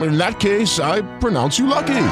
[0.00, 2.06] In that case, I pronounce you lucky.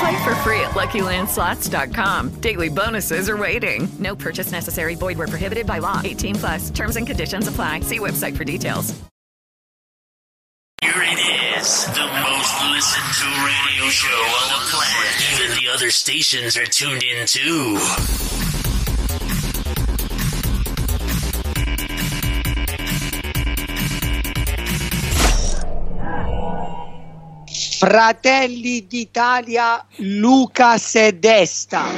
[0.00, 2.30] Play for free at LuckyLandSlots.com.
[2.40, 3.88] Daily bonuses are waiting.
[3.98, 4.94] No purchase necessary.
[4.94, 6.00] Void where prohibited by law.
[6.02, 6.70] 18 plus.
[6.70, 7.80] Terms and conditions apply.
[7.80, 8.94] See website for details.
[10.82, 15.32] Here it is, the most listened to radio show on the planet.
[15.32, 17.78] Even the other stations are tuned in too.
[27.82, 31.82] Fratelli d'Italia, Luca Sedesta.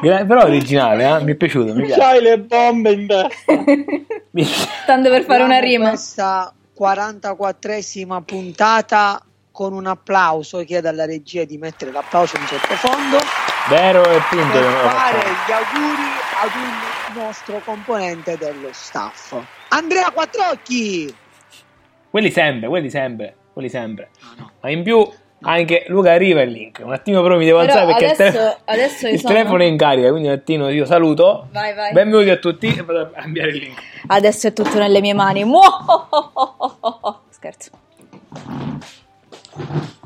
[0.00, 1.22] Gra- però originale, eh?
[1.22, 1.74] mi è piaciuto.
[1.74, 2.00] Mi piace.
[2.00, 3.54] C'hai le bombe in testa.
[4.84, 5.90] Tanto per fare una rima.
[5.90, 10.64] Questa 44esima puntata con un applauso.
[10.64, 13.18] Chiedo alla regia di mettere l'applauso in sottofondo
[13.68, 14.58] Vero e punto.
[14.58, 16.02] per fare gli auguri
[16.42, 19.36] ad un nostro componente dello staff.
[19.68, 21.26] Andrea Quattrocchi!
[22.10, 24.10] Quelli sempre, quelli sempre, quelli sempre.
[24.60, 25.06] Ma in più
[25.42, 26.80] anche Luca arriva il link.
[26.84, 29.34] Un attimo però mi devo Però alzare perché il, adesso- tele- adesso io il sono-
[29.34, 31.48] telefono è in carica, quindi un attimo io saluto.
[31.52, 31.92] Vai, vai.
[31.92, 33.80] Benvenuti a tutti e vado a cambiare il link.
[34.06, 35.44] Adesso è tutto nelle mie mani.
[35.44, 37.20] Muohohohoho.
[37.28, 37.70] Scherzo.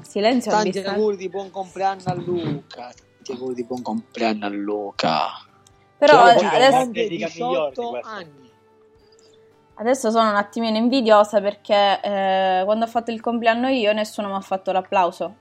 [0.02, 2.90] Silenzio Tanti auguri di buon compleanno a Luca.
[2.92, 5.28] Tanti auguri di buon compleanno a Luca.
[5.96, 8.10] Però oggi adesso, compie Dedica migliore di 18 questa.
[8.10, 8.41] anni.
[9.74, 14.34] Adesso sono un attimino invidiosa perché eh, quando ho fatto il compleanno io nessuno mi
[14.34, 15.36] ha fatto l'applauso.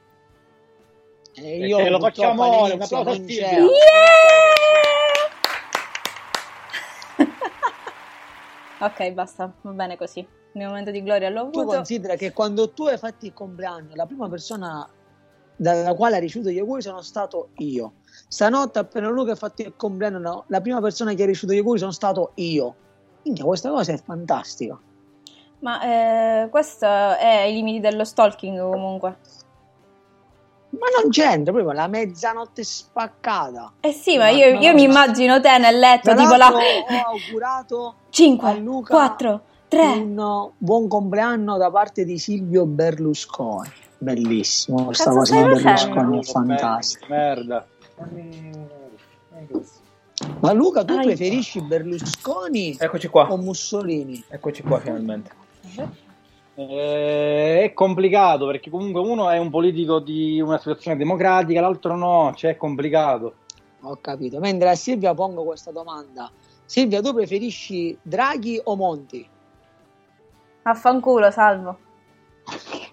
[1.33, 3.47] E Perché io lo purtroppo facciamo ora, un applauso a non Silvia.
[3.49, 3.67] c'ero.
[8.79, 10.19] Ok, basta, va bene così.
[10.19, 10.27] Il
[10.59, 11.75] mio momento di gloria l'ho Tu avuto.
[11.75, 14.87] considera che quando tu hai fatto il compleanno, la prima persona
[15.55, 17.93] dalla quale ha ricevuto gli auguri sono stato io.
[18.27, 21.59] Stanotte, appena Luca ha fatto il compleanno, no, la prima persona che ha ricevuto gli
[21.59, 22.75] auguri sono stato io.
[23.23, 24.77] Minchia, questa cosa è fantastica.
[25.59, 29.17] Ma eh, questo è ai limiti dello stalking comunque.
[30.71, 33.73] Ma non c'entra proprio la mezzanotte spaccata.
[33.81, 37.93] Eh sì, ma io, io mi immagino te nel letto, tipo la ho augurato a
[38.09, 39.85] 5, Luca 4, 3.
[39.85, 43.69] un buon compleanno da parte di Silvio Berlusconi.
[43.97, 45.41] Bellissimo, questa cosa di?
[45.61, 47.05] Berlusconi è fantastica.
[47.09, 47.65] Merda.
[50.41, 51.03] Ma Luca, tu Aia.
[51.03, 53.31] preferisci Berlusconi Eccoci qua.
[53.31, 54.23] o Mussolini?
[54.27, 55.31] Eccoci qua finalmente.
[56.55, 62.33] Eh, è complicato perché comunque uno è un politico di una situazione democratica, l'altro no,
[62.35, 63.35] cioè è complicato.
[63.81, 64.39] Ho capito.
[64.39, 66.29] Mentre a Silvia pongo questa domanda.
[66.65, 69.27] Silvia, tu preferisci Draghi o Monti?
[70.63, 71.77] Affanculo, salvo.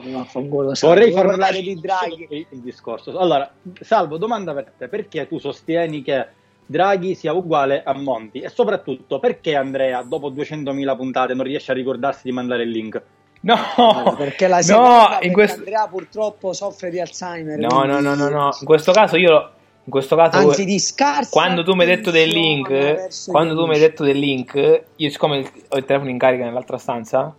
[0.00, 2.26] Vorrei far parlare di Draghi.
[2.50, 3.16] il, discorso.
[3.18, 3.50] Allora,
[3.80, 6.26] Salvo, domanda per te, perché tu sostieni che
[6.66, 11.74] Draghi sia uguale a Monti e soprattutto perché Andrea dopo 200.000 puntate non riesce a
[11.74, 13.02] ricordarsi di mandare il link?
[13.40, 15.58] No, Perché la no, seconda, in perché questo...
[15.58, 17.58] Andrea purtroppo soffre di Alzheimer.
[17.58, 18.56] No, no, quindi- no, no, no.
[18.58, 19.50] In questo caso io...
[19.86, 20.38] In questo caso...
[20.38, 24.02] Anzi, di scarsa quando tu mi hai detto del link, quando tu mi hai detto
[24.02, 27.34] del link, io siccome il- ho il telefono in carica nell'altra stanza,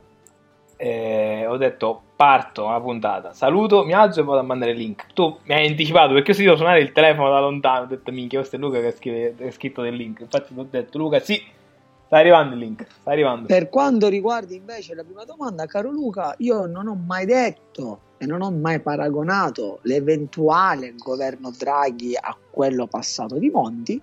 [0.77, 5.07] eh, ho detto parto una puntata, saluto, mi alzo e vado a mandare il link.
[5.13, 8.39] Tu mi hai anticipato perché io sentivo suonare il telefono da lontano, ho detto minchia,
[8.39, 10.21] questo è Luca che, scrive, ha scritto del link.
[10.21, 11.41] Infatti ti ho detto Luca sì,
[12.05, 13.47] sta arrivando il link, sta arrivando.
[13.47, 18.25] Per quanto riguarda invece la prima domanda, caro Luca, io non ho mai detto e
[18.25, 24.01] non ho mai paragonato l'eventuale governo Draghi a quello passato di Monti.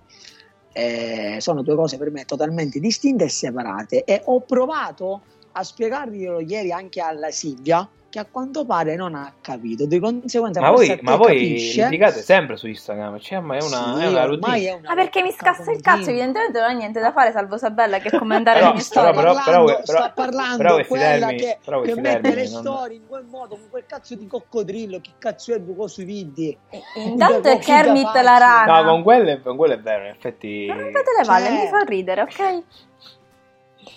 [0.75, 5.21] eh, sono due cose per me totalmente distinte e separate e ho provato
[5.53, 10.61] a spiegarglielo ieri anche alla Silvia che a quanto pare non ha capito di conseguenza
[10.61, 11.83] Ma voi, ma voi capisce.
[11.85, 14.67] litigate sempre su Instagram, cioè, ma è una, Sì, è una routine.
[14.67, 17.57] è una Ma perché mi scassa il cazzo, evidentemente non ho niente da fare salvo
[17.57, 19.19] Sabella che commentare Però- le mie però- storie.
[19.19, 22.97] però- parlando, però- sta parlando però quella termini- che, però che mette le non- storie
[22.97, 26.55] in quel modo con quel cazzo di coccodrillo che cazzo è con sui video
[27.05, 28.81] Intanto è Kermit la rana.
[28.81, 30.67] No, con quello, è, con quello è vero, in effetti...
[30.67, 32.63] Non rompete le palle, Cioè- mi fa ridere, ok?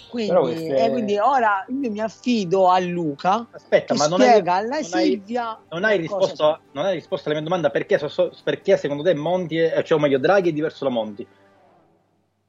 [0.09, 4.61] Quindi, queste- e quindi ora io mi affido a Luca Aspetta, ma non hai, alla
[4.62, 8.33] non hai- Silvia non hai risposto, non hai risposto alla mia domanda perché, so- so-
[8.44, 11.27] perché secondo te Monti, è, cioè o meglio Draghi è diverso da Monti?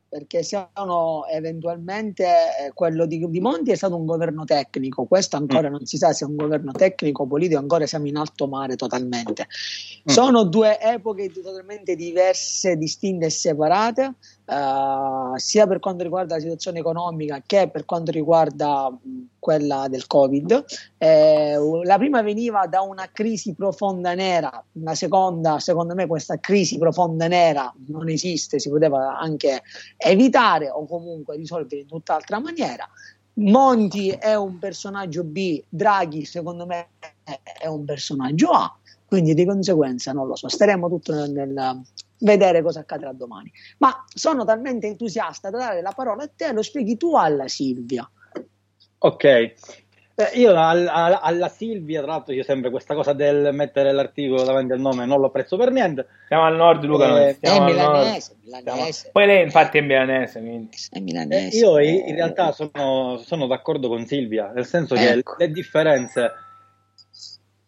[0.09, 5.41] perché siano eventualmente eh, quello di, di Monti è stato un governo tecnico, questo Mm.
[5.41, 8.47] ancora non si sa se è un governo tecnico o politico, ancora siamo in alto
[8.47, 9.47] mare totalmente.
[10.09, 10.13] Mm.
[10.13, 14.13] Sono due epoche totalmente diverse, distinte e separate,
[14.49, 18.89] eh, sia per quanto riguarda la situazione economica che per quanto riguarda
[19.39, 20.65] quella del Covid.
[20.97, 26.77] Eh, la prima veniva da una crisi profonda nera, la seconda, secondo me, questa crisi
[26.77, 29.61] profonda nera non esiste, si poteva anche
[29.97, 32.87] evitare o comunque risolvere in tutt'altra maniera.
[33.39, 36.87] Monti è un personaggio B, Draghi secondo me
[37.59, 41.83] è un personaggio A, quindi di conseguenza non lo so, staremo tutto nel
[42.19, 43.51] vedere cosa accadrà domani.
[43.79, 48.09] Ma sono talmente entusiasta da dare la parola a te, lo spieghi tu alla Silvia.
[48.99, 49.23] Ok.
[50.19, 54.43] Eh, io al- al- alla Silvia, tra l'altro, io sempre questa cosa del mettere l'articolo
[54.43, 56.07] davanti al nome non lo apprezzo per niente.
[56.27, 57.97] Siamo al nord, Luca, Eh, noi È stiamo al nord.
[57.97, 60.69] milanese, milanese, Poi lei infatti è milanese, quindi...
[60.89, 61.57] è Eh, milanese.
[61.59, 65.35] io in in realtà sono, sono d'accordo con Silvia, nel senso che Ecco.
[65.37, 66.31] le differenze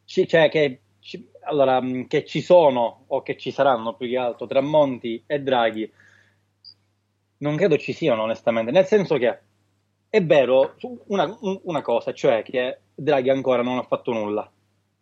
[0.06, 0.80] ci, cioè che,
[1.50, 5.42] allora, mh, che ci sono o che ci saranno più che altro tra Monti e
[5.42, 5.92] Draghi
[7.38, 9.40] non credo ci siano onestamente, nel senso che
[10.10, 10.76] è vero
[11.08, 14.50] una, un- una cosa, cioè che Draghi ancora non ha fatto nulla.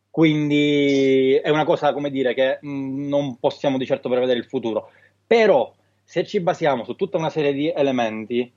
[0.09, 4.89] Quindi è una cosa, come dire, che mh, non possiamo di certo prevedere il futuro.
[5.25, 5.71] Però
[6.03, 8.51] se ci basiamo su tutta una serie di elementi,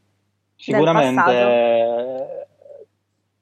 [0.56, 2.39] sicuramente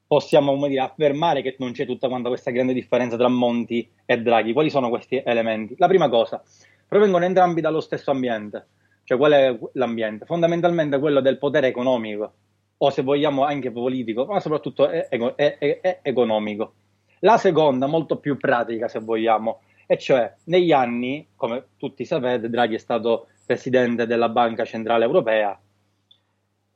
[0.08, 4.54] possiamo dire, affermare che non c'è tutta questa grande differenza tra Monti e Draghi.
[4.54, 5.74] Quali sono questi elementi?
[5.76, 6.42] La prima cosa,
[6.88, 8.66] provengono entrambi dallo stesso ambiente.
[9.04, 10.24] Cioè, qual è l'ambiente?
[10.24, 12.32] Fondamentalmente quello del potere economico,
[12.78, 16.72] o se vogliamo anche politico, ma soprattutto è- è- è economico.
[17.20, 22.76] La seconda, molto più pratica, se vogliamo, e cioè negli anni, come tutti sapete, Draghi
[22.76, 25.58] è stato presidente della Banca Centrale Europea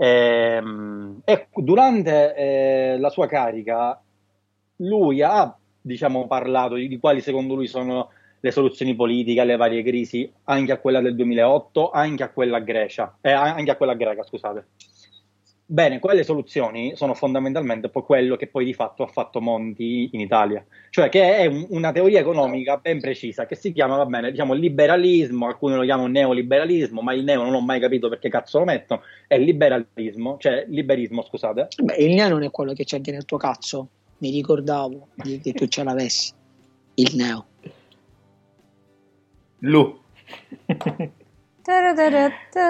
[0.03, 4.03] Ehm, e durante eh, la sua carica
[4.79, 8.11] lui ha diciamo, parlato di, di quali secondo lui sono
[8.41, 13.17] le soluzioni politiche alle varie crisi, anche a quella del 2008, anche a quella Grecia,
[13.21, 14.67] eh, anche a quella greca, scusate.
[15.73, 20.21] Bene, quelle soluzioni sono fondamentalmente poi quello che poi di fatto ha fatto Monti in
[20.21, 24.33] Italia, cioè che è un- una teoria economica ben precisa che si chiama, va bene,
[24.33, 28.59] diciamo liberalismo, alcuni lo chiamano neoliberalismo, ma il neo non ho mai capito perché cazzo
[28.59, 31.69] lo mettono, è liberalismo, cioè liberismo, scusate.
[31.83, 33.89] Beh, il neo non è quello che c'è anche nel tuo cazzo,
[34.19, 36.35] mi ricordavo di- che tu ce l'avessi,
[36.97, 37.47] il neo.
[39.61, 40.01] Lu.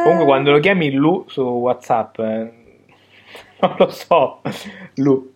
[0.04, 2.60] Comunque quando lo chiami Lu su Whatsapp, eh,
[3.62, 4.40] non lo so,
[4.96, 5.32] Lu.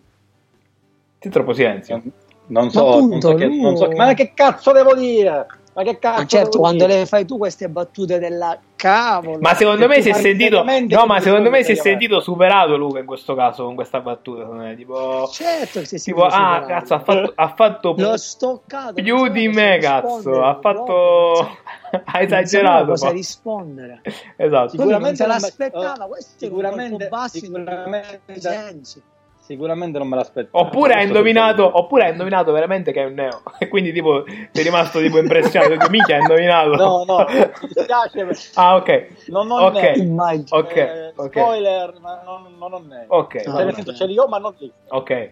[1.19, 2.01] C'è troppo silenzio.
[2.47, 5.45] Non so, Ma non appunto, so che, non so- ma che cazzo devo dire?
[5.77, 6.97] Ma che cazzo Ma certo, quando dire?
[6.99, 9.37] le fai tu queste battute della cavolo.
[9.39, 10.63] Ma secondo Se me si è sentito.
[10.63, 14.47] No, ma secondo me si è sentito superato Luca in questo caso con questa battuta.
[14.75, 15.27] Tipo.
[15.31, 16.65] Certo che si è Tipo, sentito ah, superato.
[16.67, 18.93] cazzo, ha fatto, ha fatto L'ho stoccato.
[18.93, 20.43] più di me, cazzo.
[20.43, 21.57] Ha fatto.
[22.05, 22.85] ha esagerato.
[22.87, 24.01] cosa rispondere.
[24.35, 24.69] Esatto.
[24.69, 29.01] Sicuramente l'aspettava, oh, questo è un sicuramente- colpo basso in sicuramente- sensi.
[29.47, 30.65] Sicuramente non me l'aspettavo.
[30.65, 33.41] Oppure hai indovinato, oppure hai indovinato veramente che è un neo.
[33.59, 35.75] E quindi, tipo, sei rimasto tipo impressionato.
[35.75, 36.75] Detto, Minchia, hai indovinato.
[36.75, 38.23] No, no, mi dispiace.
[38.25, 39.07] ma- ah, ok.
[39.27, 39.73] Non ho Ok.
[39.73, 40.45] neo.
[40.49, 41.29] Ok, Eh, ok.
[41.29, 43.05] Spoiler, ma non, non ho neo.
[43.07, 43.73] Ok, nel bene.
[43.73, 44.69] senso, ce li ho, ma non li.
[44.89, 45.31] ok.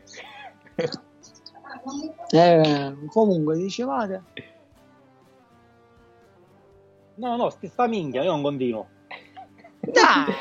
[2.31, 4.24] Eh, comunque, dicevate.
[7.15, 8.88] No, no, sti sta minchia, io non continuo.
[9.79, 10.34] Dai,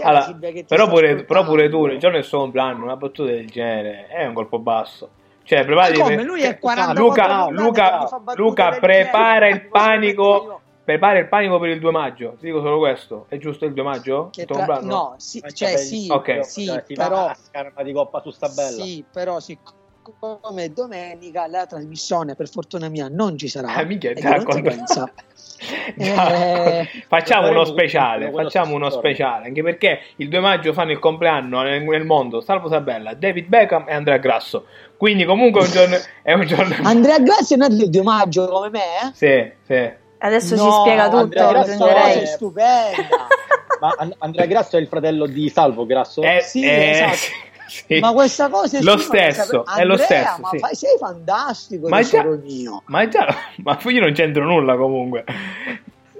[0.00, 3.30] Allora, che ti però, pure, però pure tu, il giorno del suo compleanno, una battuta
[3.30, 5.10] del genere è un colpo basso.
[5.44, 5.98] Cioè, preparati.
[5.98, 6.16] Come?
[6.16, 9.50] per- Lui è 44 Luca, puntate Luca, Luca del prepara genere.
[9.50, 10.60] il panico.
[10.84, 12.36] Prepara il panico per il 2 maggio.
[12.40, 13.26] Ti dico solo questo.
[13.28, 14.30] È giusto il 2 maggio?
[14.32, 14.80] Che tra-?
[14.80, 16.44] No, sì, cioè sì, Ok.
[16.44, 18.82] sì, Cioè, però a scarpa di coppa su sta bella.
[18.82, 19.74] Sì, però sic-
[20.18, 23.68] come domenica la trasmissione per fortuna mia non ci sarà.
[23.82, 25.10] Ah, e conseguenza,
[25.96, 26.34] Già,
[26.80, 31.62] eh, facciamo uno speciale, facciamo uno speciale, anche perché il 2 maggio fanno il compleanno
[31.62, 34.64] nel, nel mondo Salvo Sabella, David Beckham e Andrea Grasso.
[34.96, 35.96] Quindi comunque è un giorno...
[36.22, 36.74] È un giorno...
[36.82, 39.10] Andrea Grassi è nato il 2 maggio come me, eh?
[39.12, 39.92] Sì, sì.
[40.18, 43.26] Adesso ci No, spiega tutto, Andrea Grasso è- stupenda.
[43.80, 46.22] Ma An- Andrea Grasso è il fratello di Salvo Grasso?
[46.22, 47.50] Eh, Sì, eh, esatto.
[47.86, 47.98] Sì.
[48.00, 50.58] Ma questa cosa è Lo stesso, sape- è lo Andrea, stesso, Ma sì.
[50.58, 52.82] fai- sei fantastico, Ma già- mio.
[52.86, 53.26] Ma già,
[53.64, 55.24] ma io non c'entro nulla comunque.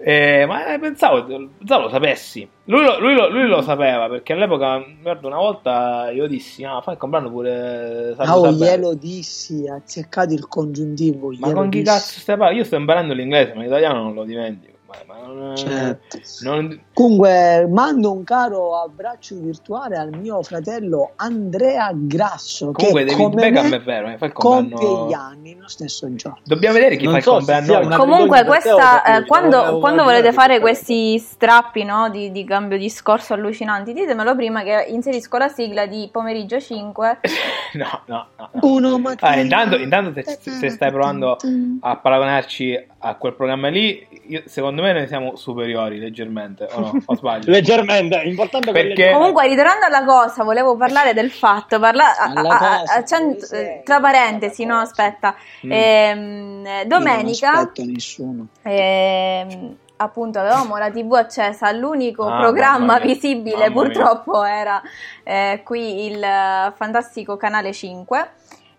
[0.05, 2.49] Eh, ma eh, pensavo, pensavo lo sapessi.
[2.65, 6.95] Lui lo, lui lo- lui lo sapeva perché all'epoca, una volta io dissi: Ah, fai
[6.95, 11.31] il compleanno pure Salvo Oh, Sabella." glielo dissi, ha azzeccato il congiuntivo.
[11.39, 11.93] Ma con chi dissi.
[11.93, 12.59] cazzo stai parlando?
[12.61, 14.72] Io sto imparando l'inglese, ma l'italiano non lo dimentico.
[15.07, 16.19] Ma, non, Certo.
[16.43, 22.73] non- Comunque, mando un caro abbraccio virtuale al mio fratello Andrea Grasso.
[22.73, 25.09] Comunque, che David come Beckham me è vero, eh, fa il compie compleanno.
[25.09, 26.39] gli anni lo stesso giorno.
[26.45, 27.97] Dobbiamo vedere chi Non fa il so se compleanno.
[27.97, 33.93] Comunque, questa, eh, quando, quando volete fare questi strappi no, di, di cambio discorso allucinanti,
[33.93, 37.21] ditemelo prima che inserisco la sigla di pomeriggio 5.
[37.75, 38.49] No, no, no.
[38.53, 38.61] no.
[38.69, 39.01] Uno.
[39.21, 41.39] Ah, intanto, intanto se, se stai provando
[41.81, 46.93] a paragonarci a quel programma lì, io- secondo me noi siamo superiori leggermente, o no?
[47.07, 47.51] O sbaglio?
[47.51, 52.41] Leggermente, è importante Perché- Comunque, ritornando alla cosa, volevo parlare del fatto, parla- a- a-
[52.41, 53.83] a- cosa, a cent- dove sei?
[53.85, 55.35] tra parentesi, no, aspetta,
[55.65, 55.71] Mm.
[55.71, 58.47] Ehm, Io domenica, Non aspetto nessuno.
[58.63, 63.83] ehm, appunto, avevamo la TV accesa, l'unico Ah, programma visibile mamma mia.
[63.83, 64.83] purtroppo era
[65.23, 68.31] eh, qui il eh, fantastico canale 5.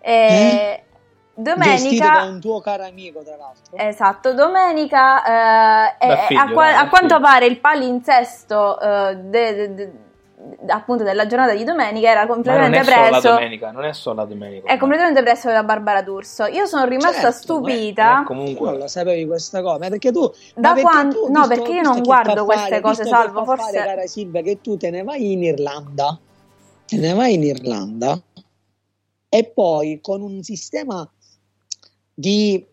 [0.02, 0.84] E
[1.36, 1.42] Eh?
[1.42, 3.76] Gestito da domenica, un tuo caro amico, tra l'altro.
[3.78, 9.74] esatto, domenica eh, eh, figlio, a, qua- a quanto pare il palinsesto eh, de- de-
[9.76, 9.92] de-
[10.68, 13.30] appunto della giornata di domenica era Ma non completamente è solo la preso.
[13.30, 14.68] domenica, non è solo la domenica.
[14.72, 16.46] È completamente preso da Barbara D'Urso.
[16.46, 18.14] Io sono rimasta Certo, stupita.
[18.14, 20.32] Eh, Tu comunque, non lo sapevi questa cosa, ma perché tu...
[20.56, 23.44] Da ma perché quan- tu, no, visto- perché io non guardo queste fare, cose, Salvo,
[23.46, 26.20] forse- fare, cara Silvia, che tu te ne vai in Irlanda,
[26.86, 28.20] te ne vai in Irlanda
[29.30, 31.10] e poi con un sistema
[32.14, 32.66] di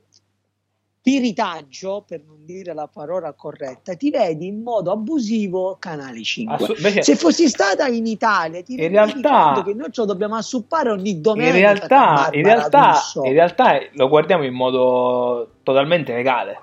[1.03, 6.55] piritaggio, per non dire la parola corretta, ti vedi in modo abusivo Canale 5.
[6.57, 10.01] assu- invece- Se fossi stata in Italia, ti In rendi realtà- conto che noi ce
[10.03, 11.57] lo dobbiamo assuppare ogni in domenica.
[11.57, 16.61] realtà, per in realtà, in realtà lo guardiamo in modo totalmente legale.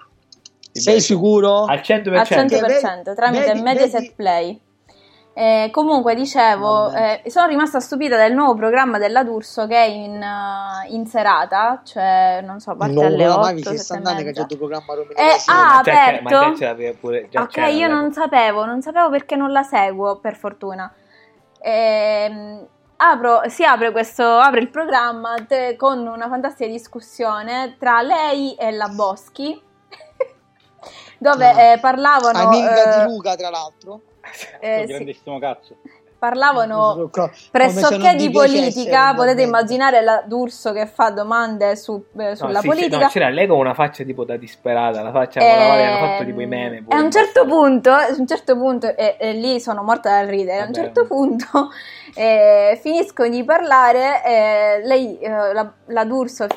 [0.71, 1.65] Sei sicuro?
[1.65, 2.19] Al 100%.
[2.19, 4.59] al 100% Vedi- tramite vedi- Mediaset vedi- Play.
[5.39, 10.19] Eh, comunque dicevo, eh, sono rimasta stupita del nuovo programma della D'Urso che è in,
[10.19, 13.93] eh, in serata, cioè non so, parte Non alle la 8, Mavi che 7 sta
[13.93, 16.53] e andando che c'è il programma Roma Eh, ah, ma aperto?
[16.53, 20.35] c'era pure- già ok, c'era io non sapevo, non sapevo perché non la seguo, per
[20.37, 20.91] fortuna.
[21.59, 22.67] Ehm,
[22.97, 28.71] apro- si apre questo, apre il programma te- con una fantastica discussione tra lei e
[28.71, 29.61] la Boschi,
[31.19, 31.61] dove Ah.
[31.61, 34.01] eh, parlavano, Amica eh, di Luca, tra l'altro.
[34.59, 35.77] Eh, sì, grandissimo cazzo.
[36.19, 37.11] parlavano
[37.51, 42.61] pressoché di politica, potete immaginare la D'Urso che fa domande su- eh, No, sulla sì,
[42.61, 42.97] sì, politica.
[42.97, 45.97] no, c'era lei con una faccia tipo da disperata, la faccia con la quale hanno
[45.97, 46.77] fatto Ehm, tipo i meme.
[46.77, 46.97] E pure.
[46.97, 50.61] a un certo punto, a un certo punto e, e lì sono morta dal ridere.
[50.61, 50.83] A un Vabbè.
[50.85, 51.69] certo punto
[52.15, 54.23] eh, finiscono di parlare.
[54.25, 56.47] eh, lei, eh, la, la D'Urso,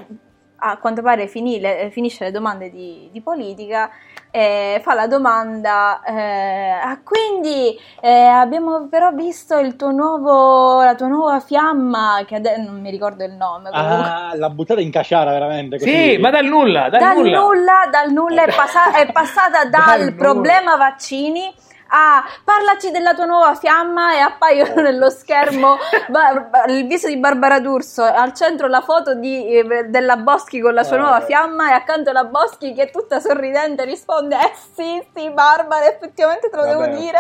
[0.63, 3.91] a quanto pare finì le- finisce le domande di, di politica.
[4.33, 10.95] E fa la domanda, eh, ah, quindi eh, abbiamo però visto il tuo nuovo, la
[10.95, 13.71] tua nuova fiamma, che ade- non mi ricordo il nome.
[13.71, 14.09] comunque.
[14.09, 15.79] Ah, l'ha buttata in caciara veramente.
[15.79, 15.91] Così.
[15.91, 17.39] Sì, ma dal nulla, dal, dal nulla.
[17.41, 20.13] nulla, dal nulla è, passa- è passata dal, Dal nulla.
[20.17, 21.53] problema vaccini
[21.93, 25.77] a parlaci della tua nuova fiamma e appaiono nello schermo
[26.09, 30.61] Bar- Bar- il viso di Barbara D'Urso al centro la foto di, eh, della Boschi
[30.61, 31.01] con la sua Eh.
[31.01, 36.49] nuova fiamma e accanto la Boschi che tutta sorridente risponde eh sì sì Barbara effettivamente
[36.49, 36.87] te lo Vabbè.
[36.91, 37.19] devo dire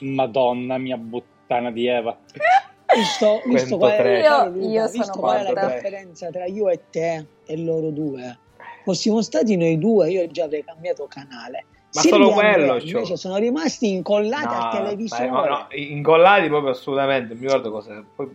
[0.00, 2.16] Madonna mia puttana di Eva.
[2.94, 6.84] Visto, visto qual è, Io- io visto sono qual è la differenza tra io e
[6.90, 8.38] te e loro due,
[8.82, 11.66] fossimo stati noi due, io già avrei cambiato canale.
[11.94, 13.16] Ma Silvia solo Andrea quello, invece cioè.
[13.16, 15.30] sono rimasti incollati al No, televisore.
[15.30, 17.28] ma- no, incollati proprio assolutamente.
[17.32, 18.04] Non mi ricordo cosa.
[18.14, 18.28] Poi,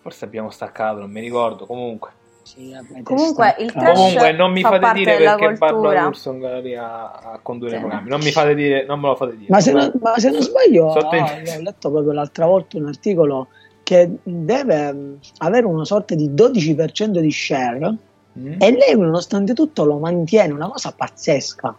[0.00, 1.66] forse abbiamo staccato, non mi ricordo.
[1.66, 2.10] Comunque,
[2.44, 2.72] Sì,
[3.04, 6.02] Comunque, il trash comunque non mi fa fate dire perché Barbara cultura.
[6.02, 7.76] D'Urso è lì a, condurre Sì.
[7.76, 8.08] i programmi.
[8.08, 9.46] Non mi fate dire, non me lo fate dire.
[9.50, 12.76] Ma se, non, ma se non sbaglio, Sotto in- ah, ho letto proprio l'altra volta
[12.78, 13.48] un articolo
[13.84, 17.96] che deve mh, avere una sorta di 12% di share
[18.38, 18.54] Mm?
[18.62, 21.76] e lei nonostante tutto lo mantiene, una cosa pazzesca.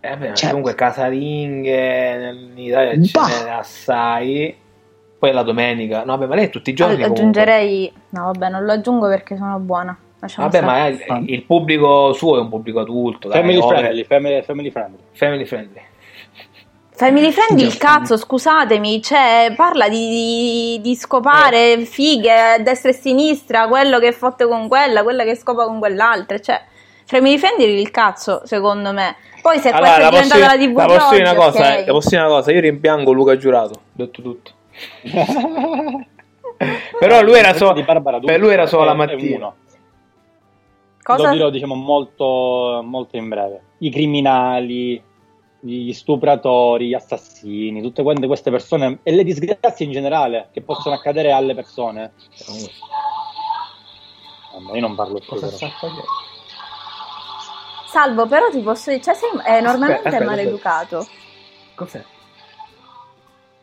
[0.00, 4.56] Eh, beh, Cioè- comunque casalinghe in Italia ce n'è assai.
[5.18, 6.04] Poi la domenica.
[6.04, 6.94] No, vabbè, ma lei è tutti i giorni.
[6.94, 7.18] comunque.
[7.18, 7.92] Aggiungerei...
[8.10, 9.96] No, vabbè, non lo aggiungo perché sono buona.
[10.20, 11.06] Lasciamo Vabbè, stare.
[11.08, 13.28] ma il, il pubblico suo è un pubblico adulto.
[13.28, 14.98] dai, Family ora- friendly, family, family friendly.
[15.12, 15.80] Family friendly.
[16.90, 22.92] Family friendly il cazzo, scusatemi, cioè parla di, di- di scopare fighe a destra e
[22.94, 26.60] sinistra, quello che fotte con quella, quella che scopa con quell'altra, cioè
[27.04, 29.14] family friendly il cazzo, secondo me.
[29.40, 31.64] Poi se questa è diventata la TV la posso dire di una cosa, ok.
[31.64, 34.50] eh, la posso dire una cosa, io rimpiango Luca Giurato, detto tutto.
[36.98, 39.54] Però lui era, so- di Barbara per lui era solo la mattina.
[41.02, 41.28] Cosa?
[41.28, 43.62] Lo dirò diciamo molto, molto in breve.
[43.78, 45.02] I criminali,
[45.60, 50.94] gli stupratori, gli assassini, tutte quante queste persone e le disgrazie in generale che possono
[50.96, 52.12] accadere alle persone.
[54.74, 55.38] Io non parlo più.
[55.38, 55.56] però.
[57.90, 61.06] Salvo, però ti posso dire, cioè sei è enormemente aspetta, maleducato.
[61.74, 62.04] Cos'è?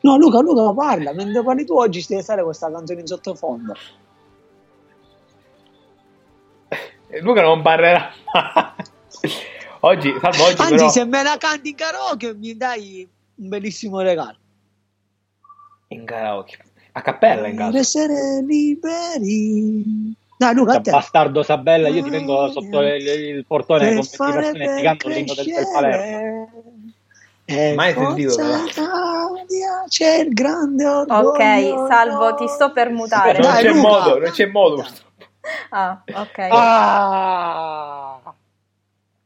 [0.01, 1.13] No, Luca, Luca, parla.
[1.13, 3.73] Mentre parli tu oggi stai a fare questa canzone in sottofondo.
[7.07, 8.73] Eh, Luca non parlerà mai.
[9.81, 10.89] Oggi, salvo oggi Anzi, però...
[10.89, 14.37] se me la canti in karaoke mi dai un bellissimo regalo.
[15.89, 16.57] In karaoke.
[16.93, 17.77] A cappella in Per caso.
[17.77, 20.15] essere liberi.
[20.37, 20.91] Dai, Luca, a te.
[20.91, 24.69] Bastardo Sabella, io ti vengo sotto il, il portone Per con 20 fare persone per
[24.69, 26.49] spiegando l'inno del, del Palermo.
[27.47, 28.35] E Mai sentito,
[29.87, 31.29] c'è il grande orgoglio.
[31.29, 33.33] Ok, Salvo, ti sto per mutare.
[33.39, 33.87] Non Dai, c'è Luca.
[33.87, 34.85] modo, non c'è modo.
[35.69, 36.37] Ah, ok.
[36.49, 38.19] Ah!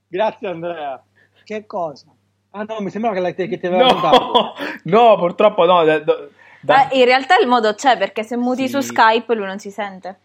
[0.07, 1.01] Grazie Andrea.
[1.43, 2.05] Che cosa?
[2.51, 4.31] Ah no, mi sembrava che, la- che ti aveva mutato.
[4.33, 5.83] No, no, purtroppo no.
[5.83, 6.17] da- da-
[6.61, 8.73] da- Eh, in realtà il modo c'è perché se muti Sì.
[8.73, 10.17] su Skype lui non si sente.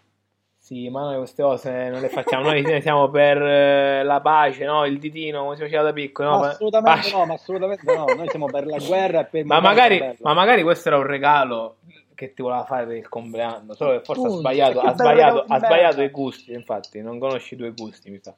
[0.65, 2.45] Sì, ma noi queste cose non le facciamo.
[2.49, 4.87] Noi ne siamo per eh, la pace, no?
[4.87, 6.31] Il ditino, come si faceva da piccolo.
[6.31, 6.43] No?
[6.43, 7.15] Assolutamente Pace.
[7.15, 8.05] no, ma assolutamente no.
[8.17, 11.77] Noi siamo per la guerra e per Ma magari, ma magari questo era un regalo
[12.15, 13.75] che ti voleva fare per il compleanno.
[13.75, 14.39] Solo che forse ha Punto.
[14.41, 16.03] sbagliato, Che ha sbagliato, di ha sbagliato merda.
[16.03, 16.53] i gusti.
[16.55, 18.35] Infatti, non conosci i tuoi gusti, mi sa.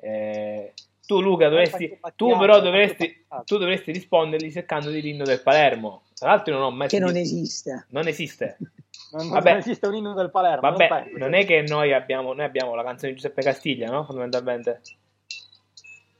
[0.00, 0.72] Eh,
[1.06, 6.04] tu, Luca, dovresti, tu però dovresti, tu dovresti rispondergli seccandoti l'inno del Palermo.
[6.14, 7.86] Tra l'altro, non ho mai Che non esiste.
[7.90, 8.56] non esiste.
[9.10, 9.50] Non, Vabbè.
[9.50, 10.70] non esiste un inno del Palermo.
[10.70, 11.18] Vabbè, penso.
[11.18, 14.04] non è che noi abbiamo, noi abbiamo la canzone di Giuseppe Castiglia, no?
[14.04, 14.80] Fondamentalmente.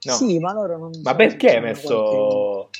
[0.04, 0.12] No.
[0.12, 2.70] Sì, ma loro non Ma perché hai messo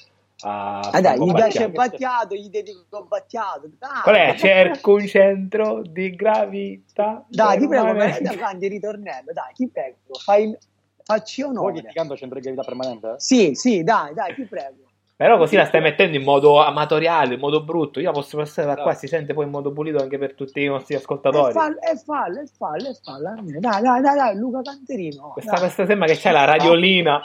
[0.43, 2.35] a Ah, dai, gli piace Battiato?
[2.37, 3.69] Gli dedico Battiato.
[3.77, 4.03] Dai.
[4.03, 4.35] Qual è?
[4.37, 7.25] Cerco un centro di gravità.
[7.29, 8.23] Dai, ti prego, permanente.
[8.23, 9.33] vai da canti il ritornello.
[9.33, 10.57] Dai, ti prego, fai,
[11.03, 11.83] facci Vuoi che onore.
[11.83, 13.15] ti canto sempre in gravità permanente?
[13.17, 14.87] Sì, sì, dai, dai, ti prego.
[15.19, 17.99] Però così la stai mettendo in modo amatoriale, in modo brutto.
[17.99, 18.99] Io la posso passare da qua, Esatto.
[19.01, 21.53] si sente poi in modo pulito anche per tutti i nostri E ascoltatori.
[21.53, 23.35] fallo, e fallo, e fallo, e fallo.
[23.59, 25.31] Dai, dai, dai, dai, Luca Canterino.
[25.33, 25.61] Questa, dai.
[25.61, 27.21] questa sembra che c'è la radiolina.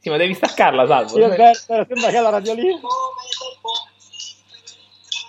[0.00, 1.16] Sì, ma devi staccarla, salvo.
[1.16, 2.78] È vero, sembra che ha la radiolina.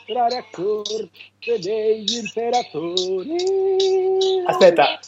[0.08, 3.38] Le corte degli imperatori.
[4.48, 5.00] Aspetta,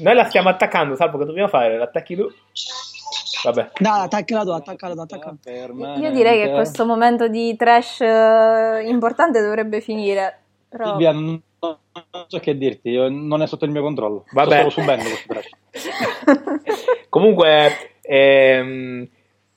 [0.00, 1.78] noi la stiamo attaccando, salvo che dobbiamo fare?
[1.78, 2.28] L'attacchi tu?
[3.42, 3.70] Vabbè.
[3.78, 5.18] Dai, tu, attaccala tu.
[6.00, 10.38] Io direi che questo momento di trash eh, importante dovrebbe finire.
[10.68, 10.86] Però...
[10.86, 11.40] Silvia, non,
[12.26, 14.24] so che dirti, io- non è sotto il mio controllo.
[14.32, 14.60] Vabbè.
[14.60, 15.50] Sto solo subendo questo trash.
[17.08, 19.08] Comunque, ehm,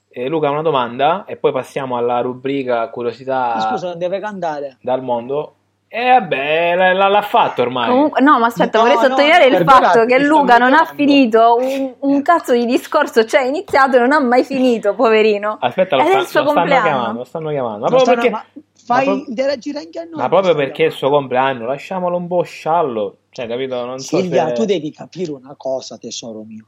[0.09, 4.77] eh, Luca, una domanda e poi passiamo alla rubrica curiosità Scusa, non deve cantare.
[4.81, 5.54] dal mondo.
[5.97, 7.89] E vabbè, l- l- l'ha fatto ormai.
[7.89, 10.85] Comunque, no, ma aspetta, No, vorrei no, sottolineare il perdonate, fatto che Luca non ha
[10.93, 15.57] finito un, un cazzo di discorso, cioè è iniziato e non ha mai finito, poverino.
[15.57, 17.79] Aspetta, lo, sta- il suo lo stanno chiamando, lo stanno chiamando.
[17.79, 20.19] Ma proprio stanno- perché, ma fai ma pro- interagire anche a noi.
[20.21, 23.17] ma proprio perché è il suo compleanno, lasciamolo un po' sciallo.
[23.29, 23.85] Cioè, capito?
[23.85, 24.53] Non so Silvia, se...
[24.53, 26.65] tu devi capire una cosa, tesoro mio.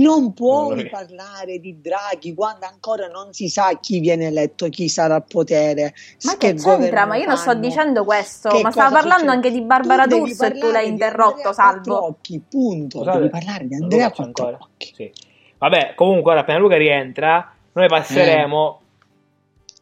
[0.00, 4.88] Non puoi lo- parlare di Draghi quando ancora non si sa chi viene eletto, chi
[4.88, 5.94] sarà al potere.
[6.24, 7.06] Ma che che c'entra?
[7.06, 9.32] Ma io non sto dicendo questo, che ma stava parlando succede.
[9.36, 11.98] anche di Barbara Tu D'Urso e tu l'hai interrotto, Salvo.
[11.98, 12.98] Quattrocchi, punto.
[12.98, 14.10] Scusate, devi parlare di Andrea?
[14.10, 14.92] Quattrocchi.
[14.94, 15.12] Sì.
[15.58, 18.80] Vabbè, comunque, ora appena Luca rientra, noi passeremo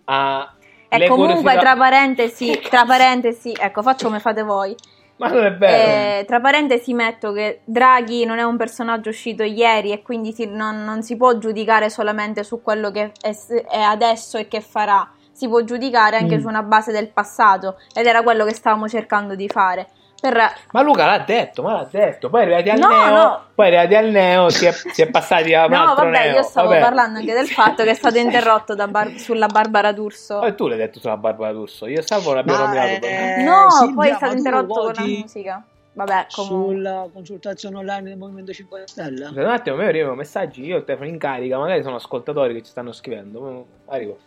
[0.04, 0.52] a.
[0.88, 4.74] E comunque, curiosità- tra parentesi, tra parentesi, ecco, faccio come fate voi.
[5.18, 6.20] Ma non è vero.
[6.20, 10.46] Eh, tra parentesi metto che Draghi non è un personaggio uscito ieri e quindi si-
[10.46, 13.34] non, non si può giudicare solamente su quello che è,
[13.68, 16.40] è adesso e che farà, si può giudicare anche Mm.
[16.40, 19.88] su una base del passato ed era quello che stavamo cercando di fare.
[20.20, 20.34] Per...
[20.72, 22.30] Ma Luca l'ha detto, ma l'ha detto.
[22.30, 23.42] Poi arrivati al No, neo, no.
[23.54, 26.34] poi arrivati al neo si è, si è passati a un No, altro vabbè, neo.
[26.36, 26.80] io stavo Vabbè.
[26.80, 30.38] parlando anche del fatto che è stato interrotto da Bar- sulla Barbara D'Urso.
[30.38, 31.86] Poi tu l'hai detto sulla Barbara D'Urso.
[31.86, 32.88] Io stavo l'abbiamo nominato.
[32.88, 35.64] eh, per- No, Silvia, poi è stato interrotto con la musica.
[35.92, 36.74] Vabbè, comunque.
[36.74, 39.24] Sulla consultazione online del Movimento 5 Stelle?
[39.26, 40.62] Scusate un attimo, a me arrivano messaggi.
[40.64, 41.56] Io ho il telefono in carica.
[41.58, 43.66] Magari sono ascoltatori che ci stanno scrivendo.
[43.86, 44.18] Arrivo.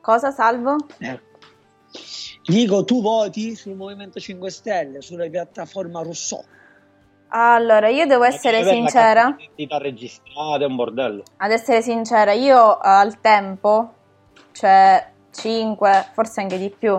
[0.00, 0.76] Cosa, Salvo?
[0.98, 1.20] Eh.
[2.48, 6.42] Dico, tu voti sul Movimento 5 Stelle, sulla piattaforma Rousseau.
[7.28, 9.20] Allora, io devo essere sincera.
[9.20, 11.24] carta d'identità registrata è un bordello.
[11.36, 13.92] Ad essere sincera, io al tempo,
[14.52, 16.98] cioè 5, forse anche di più,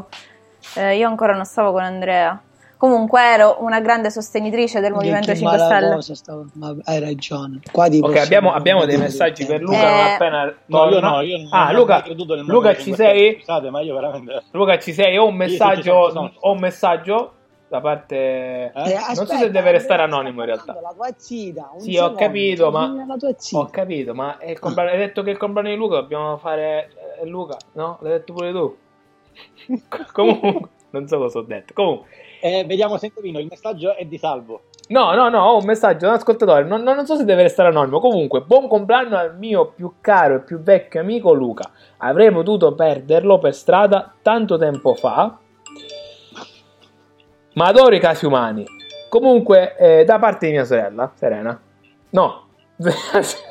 [0.75, 2.39] eh, io ancora non stavo con Andrea.
[2.79, 6.15] Comunque ero una grande sostenitrice del Movimento Che 5 mala Stelle.
[6.15, 7.59] stavo- ma hai ragione.
[7.73, 9.81] Ok, abbiamo, abbiamo dei messaggi per Luca.
[9.81, 12.73] non Eh, appena No, io no, io non ah, ho Luca, mai creduto nel Luca,
[12.75, 13.35] ci 5 Stelle, sei?
[13.35, 14.43] Scusate, ma io veramente...
[14.51, 15.17] Luca, ci sei?
[15.17, 15.93] Ho un messaggio.
[15.93, 17.33] Ho un messaggio
[17.67, 18.15] da parte.
[18.15, 20.79] Eh, non so aspetta, se deve restare Andrea, anonimo in realtà.
[20.81, 23.05] La tua zita, un Sì, ho secondo, capito, ma-.
[23.51, 27.25] Ho capito, ma compleanno- hai detto che è il compleanno di Luca, dobbiamo fare eh,
[27.27, 27.97] Luca, no?
[28.03, 28.77] L'hai detto pure tu.
[30.13, 31.73] Comunque, non so cosa ho detto.
[31.73, 32.07] Comunque,
[32.41, 34.61] Eh, vediamo se indovino, il messaggio è di Salvo.
[34.87, 36.63] no, no, no, ho un messaggio da un ascoltatore.
[36.63, 37.99] Non, non so se deve restare anonimo.
[37.99, 41.69] Comunque, buon compleanno al mio più caro e più vecchio amico Luca.
[41.97, 45.37] Avrei potuto perderlo per strada tanto tempo fa.
[47.53, 48.65] Ma adoro i casi umani.
[49.09, 51.59] Comunque, eh, da parte di mia sorella, Serena.
[52.11, 52.47] No.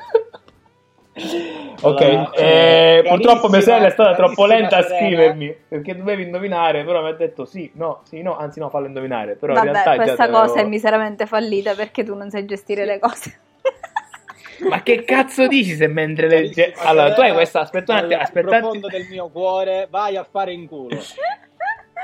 [1.80, 5.06] ok, Allora, eh, eh, purtroppo mia sorella è stata troppo lenta a Serena.
[5.06, 8.86] scrivermi perché dovevi indovinare, però mi ha detto sì, no, sì, no, anzi no, fallo
[8.86, 9.34] indovinare.
[9.36, 12.84] Però in Vabbè, realtà già questa cosa è miseramente fallita perché tu non sai gestire
[12.84, 13.40] le cose.
[14.68, 16.74] Ma che cazzo dici se mentre legge...
[16.78, 17.60] Allora, tu hai questa...
[17.60, 18.88] Aspetta un attimo, dal aspetta attimo.
[18.88, 20.98] del mio cuore, vai a fare in culo.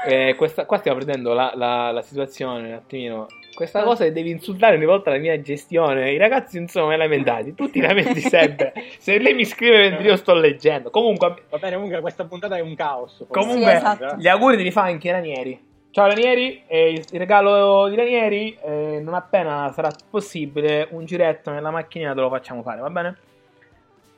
[0.07, 3.27] Eh, questa, qua stiamo prendendo la, la- la situazione un attimino.
[3.55, 6.11] Questa cosa che devi insultare ogni volta la mia gestione.
[6.11, 8.73] I ragazzi non sono mai lamentati, tu ti lamenti sempre.
[8.99, 10.91] Se lei mi scrive mentre io sto leggendo.
[10.91, 13.25] Comunque, Va bene, comunque questa puntata è un caos.
[13.29, 14.17] comunque Sì, esatto.
[14.19, 15.73] gli auguri te li fa anche Ranieri.
[15.91, 21.71] Ciao Ranieri, e il regalo di Ranieri, eh, non appena sarà possibile, un giretto nella
[21.71, 23.17] macchinina te lo facciamo fare, va bene?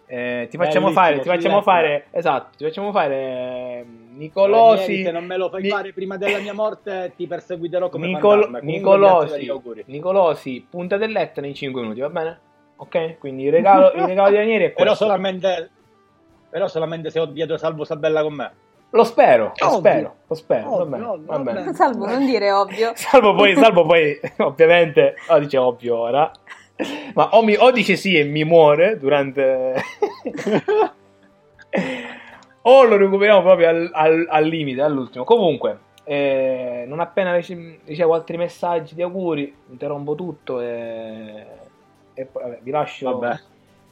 [0.07, 3.85] Eh, ti facciamo Bellissimo, fare, ti facciamo fare, esatto, ti facciamo fare eh,
[4.17, 5.03] Nicolosi.
[5.05, 8.59] Se non me lo fai Ni- fare prima della mia morte, ti perseguiterò come Nicol-
[8.63, 9.51] Nicolosi.
[9.87, 12.39] Nicolosi, punta del letto in 5 minuti, va bene?
[12.77, 13.19] Ok?
[13.19, 15.05] Quindi il regalo, il regalo di Ranieri è Però questo.
[15.05, 15.71] solamente,
[16.51, 18.53] però solamente se ho dietro Salvo Sabella con me.
[18.91, 19.79] Lo spero, lo Ovvio.
[19.79, 21.73] spero, lo spero, va Ovvio, bene, ovvio, va va bene.
[21.75, 22.93] Salvo, non dire ovvio.
[22.97, 26.31] Salvo poi, salvo poi ovviamente, oh, dice ovvio ora,
[27.15, 29.75] ma o, mi- o dice sì e mi muore durante...
[32.69, 35.25] o lo recuperiamo proprio al, al- al limite, all'ultimo.
[35.25, 41.47] Comunque, eh, non appena rice- ricevo altri messaggi di auguri, interrompo tutto e,
[42.15, 43.19] e poi vabbè, vi lascio...
[43.19, 43.39] Vabbè.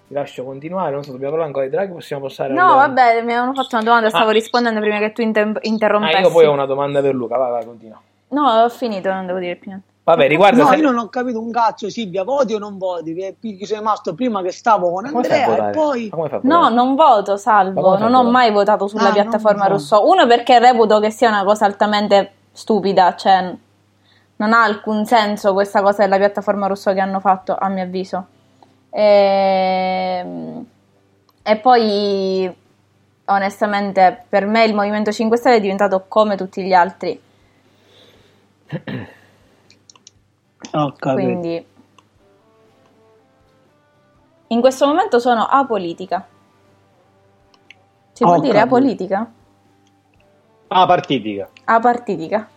[0.07, 3.15] Vi lascio continuare, non so, dobbiamo parlare ancora di Draghi, possiamo passare No, al- vabbè,
[3.23, 4.33] mi avevano fatto una domanda, stavo Ah.
[4.33, 6.21] rispondendo prima che tu inter- Ah, interrompessi.
[6.21, 7.99] io poi ho una domanda per Luca, vai, vai, continua.
[8.29, 9.89] No, ho finito, non devo dire più niente.
[10.05, 10.63] Vabbè, riguarda...
[10.63, 13.15] No, se- io non ho capito un cazzo, Silvia, voti o non voti?
[13.15, 16.11] Che che sei rimasto prima che stavo con Andrea e poi...
[16.43, 17.97] No, non voto, salvo.
[17.97, 20.07] Non ho mai votato sulla Ah, piattaforma Rousseau.
[20.07, 23.55] Uno perché reputo che sia una cosa altamente stupida, cioè
[24.37, 28.27] non ha alcun senso questa cosa della piattaforma Rousseau che hanno fatto, a mio avviso.
[28.91, 30.67] Ehm,
[31.47, 32.55] E, poi,
[33.27, 37.21] onestamente, per me il Movimento 5 Stelle è diventato come tutti gli altri.
[40.75, 41.13] Capito.
[41.13, 41.67] Quindi,
[44.49, 46.27] in questo momento sono apolitica.
[48.13, 48.75] Si può Ho dire capito.
[48.75, 49.33] apolitica?
[50.69, 51.49] Ah, partitica.
[51.65, 52.49] Apartitica.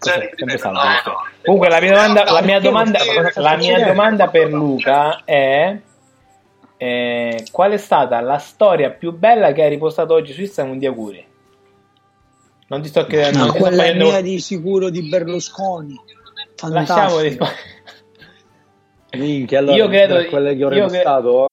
[0.00, 1.12] Sempre salvo, giusto.
[1.44, 2.98] Comunque la mia domanda, la mia domanda,
[3.34, 5.78] la mia domanda per Luca è
[6.76, 10.86] eh, qual è stata la storia più bella che hai ripostato oggi su Instagram di
[10.86, 11.32] auguri?
[12.68, 16.00] Non ti sto chiedendo, No, non sto quella facendo- mia di sicuro di Berlusconi.
[16.56, 17.46] Fantastico.
[19.16, 21.46] Minchia, allora, Io credo- per quelle che ho io eh.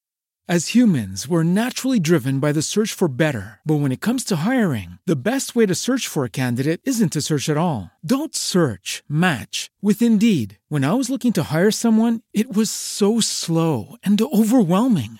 [0.47, 3.59] As humans, we're naturally driven by the search for better.
[3.63, 7.11] But when it comes to hiring, the best way to search for a candidate isn't
[7.13, 7.91] to search at all.
[8.03, 10.57] Don't search, match with Indeed.
[10.67, 15.19] When I was looking to hire someone, it was so slow and overwhelming.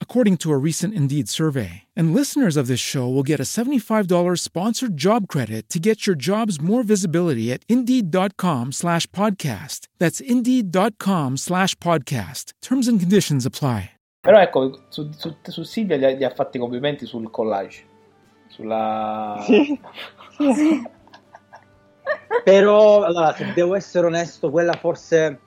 [0.00, 1.82] according to a recent Indeed survey.
[1.94, 6.16] And listeners of this show will get a $75 sponsored job credit to get your
[6.16, 9.88] jobs more visibility at Indeed.com slash podcast.
[9.98, 12.54] That's Indeed.com slash podcast.
[12.62, 13.90] Terms and conditions apply.
[14.26, 17.84] Però ecco, su, su, su Silvia gli ha, gli ha fatti i complimenti sul collage.
[18.48, 19.40] Sulla...
[19.46, 19.78] Sì.
[22.42, 25.40] Però, allora, se devo essere onesto, quella forse,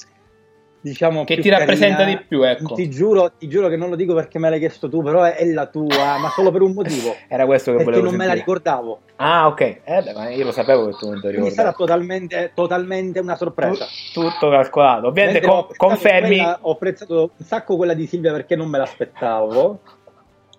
[0.81, 2.73] diciamo, Che più ti rappresenta carina- di più, ecco.
[2.75, 5.35] Ti giuro, ti giuro che non lo dico perché me l'hai chiesto tu, però è,
[5.35, 7.15] è la tua, ma solo per un motivo.
[7.27, 8.45] Era questo che perché volevo non me la sentire.
[8.55, 8.99] ricordavo.
[9.17, 9.61] Ah, ok.
[9.61, 11.99] Eh, beh, ma io lo sapevo che tu non te lo Quindi sarà ricordavi.
[12.01, 13.85] totalmente, totalmente una sorpresa.
[14.13, 15.07] Tu- tutto calcolato.
[15.07, 16.35] Ovviamente con- apprezzato confermi...
[16.37, 19.79] quella- ho apprezzato un sacco quella di Silvia perché non me l'aspettavo.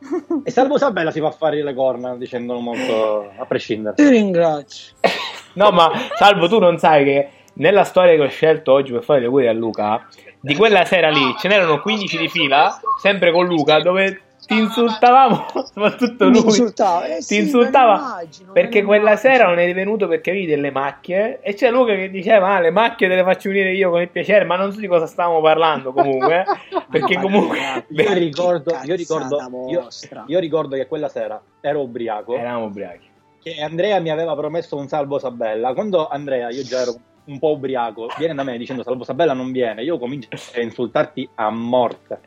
[0.44, 3.94] e Salvo Sabella si fa fare le corna dicendolo molto a prescindere.
[3.96, 4.94] Ti ringrazio.
[5.52, 7.28] No, ma Salvo, tu non sai che
[7.60, 10.06] nella storia che ho scelto oggi per fare gli auguri a Luca,
[10.40, 15.46] di quella sera lì ce n'erano 15 di fila, sempre con Luca, dove ti insultavamo,
[15.72, 16.44] soprattutto Mi lui.
[16.44, 20.46] insultava, eh ti sì, me insultava immagino, perché quella sera non eri venuto perché avevi
[20.46, 23.90] delle macchie e c'è Luca che diceva ah, le macchie te le faccio venire io
[23.90, 26.44] con il piacere ma non so di cosa stavamo parlando comunque
[26.90, 27.58] perché comunque
[27.90, 29.86] Io ricordo, io, ricordo, io,
[30.26, 32.34] io ricordo che quella sera ero ubriaco.
[32.34, 33.08] eravamo ubriachi
[33.42, 35.72] che Andrea mi aveva promesso un salvo Sabella.
[35.72, 36.94] Quando Andrea, io già ero
[37.30, 41.28] un po' ubriaco, viene da me dicendo salvo Sabella non viene, io comincio a insultarti
[41.36, 42.20] a morte.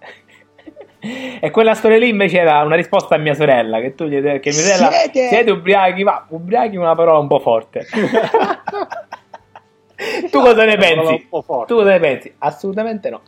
[1.00, 4.40] E quella storia lì invece era una risposta a mia sorella, che tu gli che
[4.44, 7.86] mia sorella Siete- siete ubriachi, ma ubriachi è una parola un po' forte.
[10.32, 11.28] tu cosa ne pensi?
[11.30, 12.34] Tu cosa ne pensi?
[12.38, 13.22] Assolutamente no.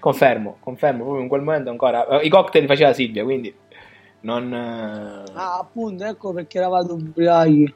[0.00, 2.22] confermo, confermo, proprio in quel momento ancora.
[2.22, 3.54] I cocktail li faceva Silvia, quindi
[4.20, 4.50] non...
[4.50, 5.32] eh.
[5.34, 7.74] Ah, appunto, ecco perché eravate ubriachi.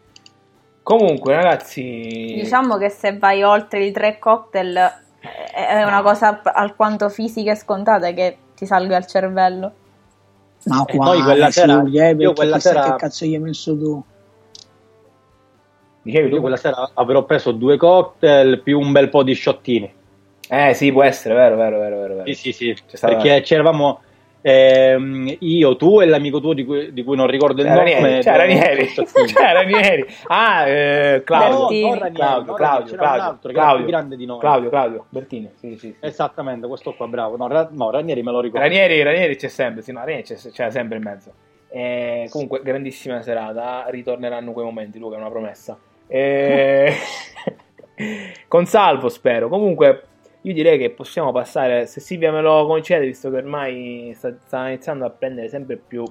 [0.88, 2.33] Comunque ragazzi...
[2.35, 7.57] Diciamo che se vai oltre i tre cocktail eh, è una cosa alquanto fisica e
[7.57, 9.72] scontata che ti salga al cervello.
[10.64, 13.77] Ma qua, poi quella sera- Silvia, eh, io quella sera- che cazzo gli hai messo
[13.77, 14.03] tu?
[16.01, 16.40] Dicevi tu?
[16.40, 19.92] quella sera avrò preso due cocktail più un bel po' di sciottini.
[20.48, 22.14] Eh sì, può essere, vero, vero, vero, vero.
[22.14, 22.33] vero.
[22.33, 22.77] Sì, sì, sì.
[22.98, 24.01] Perché c'eravamo
[24.48, 27.94] ehm, io, tu e l'amico tuo di cui, di cui non ricordo il C'era nome.
[27.94, 28.87] Ranieri, c'era dovevamo Ranieri,
[29.34, 30.06] c'era Ranieri.
[30.26, 31.58] Ah, eh, Claudio.
[31.58, 31.80] Bertini.
[31.80, 34.38] No, non Ranieri, Claudio, Claudio, Claudio, altro Claudio, più grande di noi.
[34.38, 35.96] Claudio, Claudio, Bertini, sì, sì, sì.
[36.00, 37.37] Esattamente, questo qua, bravo.
[37.37, 38.66] No, Ra- no, Ranieri me lo ricordo.
[38.66, 41.32] Ranieri, Ranieri c'è sempre, sì, no, Ranieri c'è, c'è sempre in mezzo.
[41.70, 45.78] Eh, comunque, grandissima serata, ritorneranno quei momenti, Luca, è una promessa.
[46.06, 46.92] Eh,
[48.48, 49.48] con salvo, spero.
[49.48, 50.07] Comunque,
[50.42, 54.68] io direi che possiamo passare, se Silvia me lo concede, visto che ormai sta, sta
[54.68, 56.05] iniziando a prendere sempre più...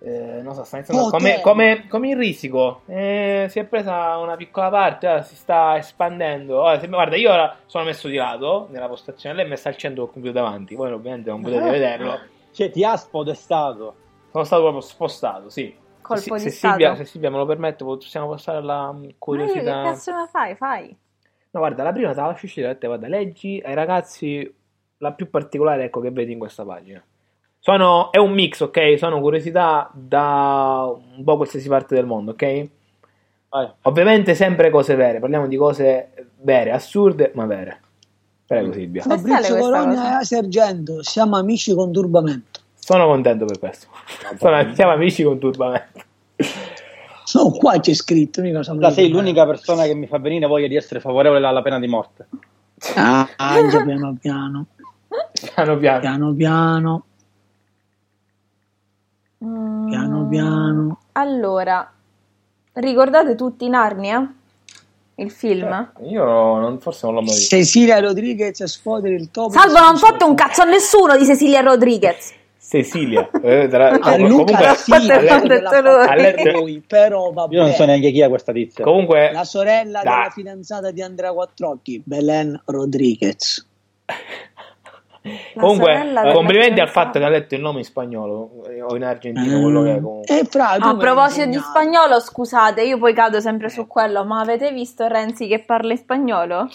[0.00, 2.82] eh, non so, sta iniziando a- come, come, come il risico.
[2.86, 6.60] Eh, si è presa una piccola parte, ora si sta espandendo.
[6.60, 9.76] Ora, se- guarda, io ora sono messo di lato nella postazione, lei mi sta al
[9.76, 10.74] centro col computer davanti.
[10.74, 12.18] Voi ovviamente non potete vederlo.
[12.50, 13.96] Cioè, ti ha spodestato.
[14.32, 15.78] Sono stato proprio spostato, sì.
[16.00, 19.42] Colpo se, di se Silvia, se Silvia me lo permette, possiamo passare alla mm, Ma
[19.42, 19.80] io che curiosità.
[19.80, 20.54] cazzo me fai?
[20.56, 20.96] Fai.
[21.54, 24.54] No, guarda, la prima te la lascio uscire, a te, guarda, leggi ai ragazzi
[24.98, 27.02] la più particolare, ecco, che vedi in questa pagina.
[27.58, 28.96] Sono, è un mix, ok?
[28.96, 32.68] Sono curiosità da un po' qualsiasi parte del mondo, ok?
[33.50, 33.70] Vai.
[33.82, 37.80] Ovviamente sempre cose vere, parliamo di cose vere, assurde, ma vere.
[38.46, 39.02] Prego Silvia.
[39.02, 42.60] Come sale Fabrizio Corogna e Sergento, siamo amici con turbamento.
[42.74, 43.88] Sono contento per questo.
[44.38, 46.00] Sono, siamo amici con turbamento.
[47.34, 50.76] No, qua c'è scritto, mica sono sei l'unica persona che mi fa venire voglia di
[50.76, 52.26] essere favorevole alla pena di morte.
[52.96, 54.66] Ah, anche piano piano,
[55.54, 56.00] Piano piano.
[56.00, 57.04] piano piano,
[59.44, 60.98] Mm, piano piano.
[61.12, 61.90] Allora,
[62.74, 64.32] ricordate tutti Narnia?
[65.16, 65.92] Il film?
[66.04, 67.56] Io non- forse non l'ho mai visto.
[67.56, 69.50] Cecilia Rodriguez sfoderi il topo.
[69.52, 72.32] Salvo non fotte un cazzo a nessuno di Cecilia Rodriguez.
[72.72, 73.28] Cecilia.
[73.42, 74.92] Eh, tra- A comunque, Luca sì,
[76.42, 76.52] lui?
[76.52, 77.54] lui, però vabbè.
[77.54, 78.82] Io non so neanche chi è questa tizia.
[78.82, 80.14] comunque La sorella Dai.
[80.16, 83.66] della fidanzata di Andrea Quattrocchi, Belen Rodriguez.
[85.54, 88.96] Comunque, eh, della complimenti al fatto che ha letto il nome in spagnolo eh, o
[88.96, 90.38] in argentino, quello che è comunque.
[90.40, 94.72] E fra, A proposito di spagnolo, scusate, io poi cado sempre su quello, ma avete
[94.72, 96.68] visto Renzi che parla in spagnolo?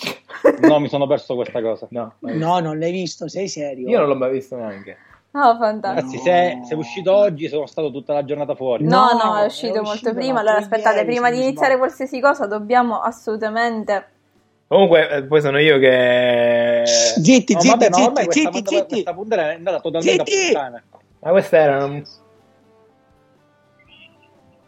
[0.62, 1.88] No, mi sono perso questa cosa.
[1.89, 3.89] No, No, non l'hai visto, sei serio?
[3.89, 4.97] io non l'ho mai visto neanche.
[5.39, 6.08] Oh, fantastico.
[6.08, 8.84] Ragazzi, se, se è uscito oggi sono stato tutta la giornata fuori.
[8.86, 10.39] No, No, no, è è uscito molto uscito prima.
[10.39, 11.78] Allora, aspettate, ieri, prima di iniziare sbaglio.
[11.78, 14.08] qualsiasi cosa, dobbiamo assolutamente.
[14.67, 16.82] Comunque, eh, poi sono io che.
[16.86, 18.88] Zitti, No, zitti, vabbè, ma zitti, ormai questa, zitti, questa, zitti.
[18.93, 20.45] questa puntata è andata totalmente Zitti!
[20.45, 20.84] a puttane.
[21.19, 21.86] Ma questa era.
[21.86, 22.04] un-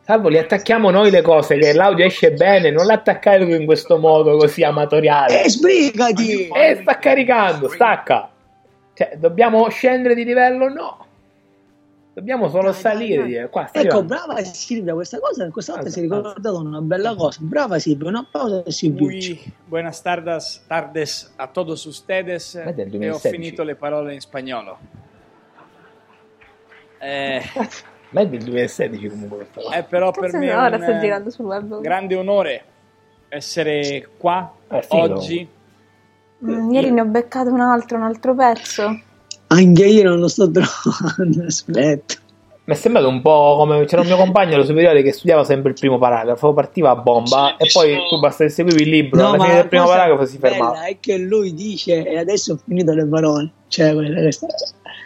[0.01, 3.97] Salvo, li attacchiamo noi le cose, che l'audio esce bene, non l'attaccare tu in questo
[3.99, 5.43] modo così amatoriale.
[5.43, 6.47] Eh, sbrigati!
[6.47, 8.29] Eh, sta caricando, stacca.
[8.99, 10.67] Cioè, dobbiamo scendere di livello?
[10.67, 11.05] No.
[12.11, 13.21] Dobbiamo solo Dai, salire.
[13.21, 13.49] dai, dai.
[13.49, 17.39] Qua, Ecco, brava Silvia, questa cosa questa volta si è ricordata una bella cosa.
[17.41, 18.89] Brava Silvia, una pausa e si.
[18.89, 23.29] Muy buenas tardes, tardes a todos ustedes è e ho 2016.
[23.29, 24.77] finito le parole in spagnolo.
[26.97, 27.41] Eh,
[28.11, 29.75] Ma è del 2016 comunque questa cosa.
[29.77, 31.79] È però per Cazzo, me ora un sta eh, girando sul web.
[31.79, 32.63] grande onore
[33.29, 35.01] essere qua Eh, figo.
[35.01, 35.49] oggi.
[36.45, 38.99] Mm, ieri ne ho beccato un altro, un altro pezzo.
[39.47, 41.45] Anche io non lo sto trovando.
[41.45, 42.15] Aspetta.
[42.69, 45.71] Mi è sembrato un po' come c'era un mio compagno alle superiori che studiava sempre
[45.71, 49.43] il primo paragrafo, partiva a bomba e poi tu basta che seguivi il libro, alla
[49.43, 50.85] fine del primo paragrafo si bella fermava.
[50.85, 53.51] È che lui dice e adesso ho finito le parole.
[53.69, 54.45] Cioè, quelle che sta-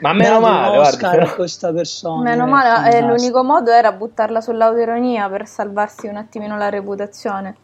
[0.01, 2.21] Ma meno male, guarda, questa persona.
[2.21, 7.55] Meno è male, eh, l'unico modo era buttarla sull'autoironia per salvarsi un attimino la reputazione,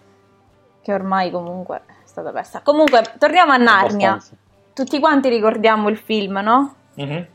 [0.81, 1.81] che ormai comunque
[2.19, 2.61] stata persa.
[2.61, 4.11] Comunque, torniamo a Narnia.
[4.11, 4.35] Abbastanza.
[4.73, 6.75] Tutti quanti ricordiamo il film, no?
[6.95, 7.27] Mhm.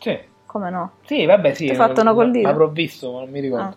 [0.00, 0.18] Sì.
[0.46, 0.92] Come no?
[1.04, 1.68] Sì, vabbè, sì.
[1.68, 2.48] Hai fatto una col dito?
[2.48, 3.64] L'avrò visto, ma non mi ricordo.
[3.64, 3.76] Ah.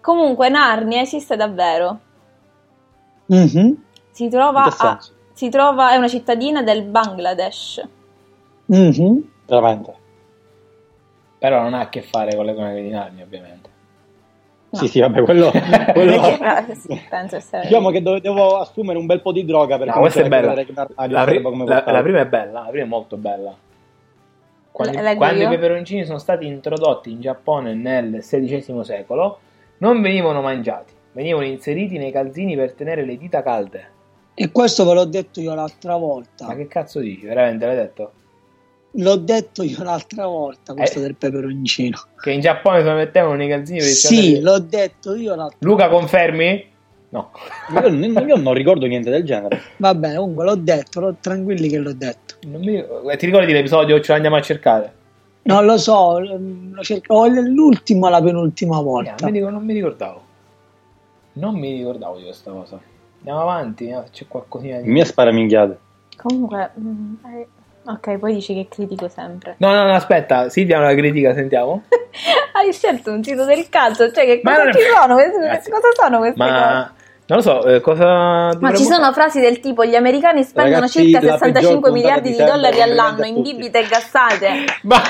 [0.00, 1.98] Comunque, Narnia esiste davvero.
[3.26, 4.98] Mhm, Si trova, a,
[5.32, 7.86] si trova, è una cittadina del Bangladesh.
[8.66, 9.30] mhm.
[9.46, 9.94] Veramente.
[11.38, 13.67] Però non ha a che fare con le cronache di Narnia, ovviamente.
[14.70, 14.78] No.
[14.80, 15.50] Sì, sì, vabbè, quello...
[15.94, 16.22] quello-
[16.68, 17.62] Eh, sì, penso essere.
[17.62, 20.54] diciamo che dove- devo assumere un bel po' di droga per No, questa è bella.
[20.54, 23.54] La, pri- la- la prima è bella, la prima è molto bella.
[24.70, 29.38] Quando, leggo quando i peperoncini sono stati introdotti in Giappone nel XVI secolo,
[29.78, 33.90] non venivano mangiati, venivano inseriti nei calzini per tenere le dita calde.
[34.34, 36.46] E questo ve l'ho detto io l'altra volta.
[36.46, 37.26] Ma che cazzo dici?
[37.26, 38.12] Veramente l'hai detto?
[39.00, 41.02] L'ho detto io l'altra volta, questo Eh.
[41.02, 41.96] del peperoncino.
[42.20, 45.88] Che in Giappone se lo mettevano nei calzini per Sì, l'ho detto io l'altra Luca,
[45.88, 46.66] confermi?
[47.10, 47.30] No.
[47.72, 47.88] Io,
[48.26, 49.60] io non ricordo niente del genere.
[49.76, 52.34] Va bene, comunque l'ho detto, l'ho- tranquilli che l'ho detto.
[52.48, 54.00] Non mi- eh, Ti ricordi l'episodio?
[54.00, 54.92] Ce l'andiamo a cercare.
[55.42, 59.14] Non lo so, lo cerco, o l'ultima la penultima volta.
[59.26, 60.22] Eh, mi ric- non mi ricordavo.
[61.34, 62.78] Non mi ricordavo di questa cosa.
[63.18, 64.90] Andiamo avanti, eh, c'è qualcosina di...
[64.90, 65.78] Mi spara minchiate.
[66.16, 67.46] Comunque, mm, eh,
[67.92, 69.54] ok, poi dici che critico sempre.
[69.58, 71.84] No, no, no, aspetta, Silvia una critica, sentiamo.
[72.52, 75.14] Hai scelto un sito del cazzo, cioè che Ma cosa non ci sono?
[75.14, 76.50] Queste- cosa sono queste cose?
[76.50, 76.92] Ma
[77.26, 79.12] non lo so, eh, cosa Ma ci sono fare?
[79.12, 82.80] frasi del tipo gli americani spendono Ragazzi, circa la peggior 65 puntata miliardi di dollari
[82.82, 84.48] all'anno in bibite e gassate.
[84.82, 85.02] Ma-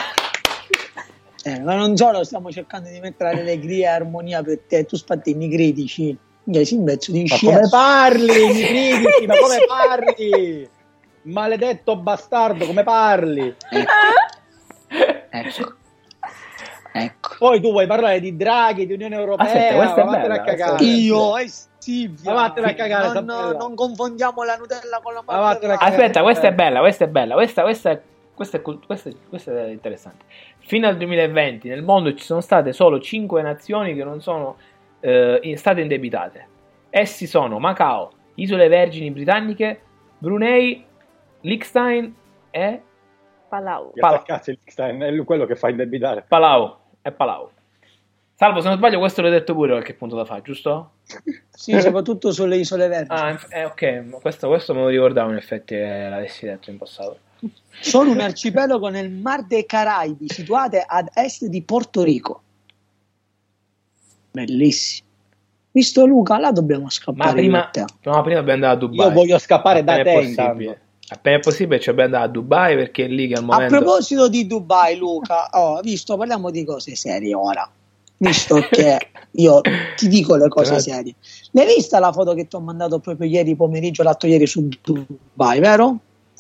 [1.44, 5.48] Eh, ma non solo stiamo cercando di mettere allegria e armonia per te, tu spattini
[5.48, 6.16] critici.
[6.50, 7.52] Pezzo di Ma scemo.
[7.52, 9.26] come parli, mi critici?
[9.26, 10.68] Ma come parli?
[11.28, 13.54] Maledetto bastardo, come parli?
[15.30, 15.76] Ecco.
[16.90, 17.36] Ecco.
[17.38, 20.40] Poi tu vuoi parlare di Draghi, di Unione Europea, Aspetta, questa è ma bella, a
[20.40, 20.84] cagare.
[20.84, 22.32] Io e Silvia.
[22.32, 25.84] Ma vattene a cagare, non, non confondiamo la Nutella con la marmellata.
[25.84, 28.00] Aspetta, questa è bella, questa è bella, questa, questa, è,
[28.34, 30.24] questa, è, questa, è, questa è interessante.
[30.58, 34.56] Fino al 2020 nel mondo ci sono state solo 5 nazioni che non sono
[35.00, 36.46] eh, in- state indebitate.
[36.90, 39.80] Essi sono Macao, Isole Vergini Britanniche,
[40.18, 40.84] Brunei,
[41.40, 42.14] Liechtenstein
[42.50, 42.82] e
[43.48, 43.92] Palau.
[43.94, 46.24] Sta cazzo Liechtenstein, è quello che fa indebitare.
[46.26, 46.76] Palau.
[47.02, 47.50] E Palau.
[48.34, 50.92] Salvo, se non sbaglio, questo l'ho detto pure qualche punto da fa, giusto?
[51.58, 53.08] Sì, soprattutto sulle isole verdi.
[53.10, 56.70] Ah, inf- eh, ok, ma questo, questo me lo ricordavo in effetti eh, l'avessi detto
[56.70, 57.18] in passato.
[57.80, 62.42] Sono un arcipelago nel Mar dei Caraibi, situate ad est di Porto Rico.
[64.30, 65.08] Bellissimo.
[65.72, 67.30] Visto Luca, là dobbiamo scappare.
[67.30, 67.70] Ma prima,
[68.02, 69.06] no, prima dobbiamo andare a Dubai.
[69.08, 70.44] Io voglio scappare da te è possibile.
[70.44, 70.78] intanto.
[71.10, 73.76] Appena è possibile ci dobbiamo andare a Dubai perché è lì che al A momento...
[73.78, 77.68] proposito di Dubai, Luca, oh, visto, parliamo di cose serie ora.
[78.18, 78.98] Visto che
[79.32, 79.60] io
[79.96, 80.92] ti dico le cose Grazie.
[80.92, 81.14] serie.
[81.52, 85.60] L'hai vista la foto che ti ho mandato proprio ieri pomeriggio, l'altro ieri su Dubai,
[85.60, 85.98] vero?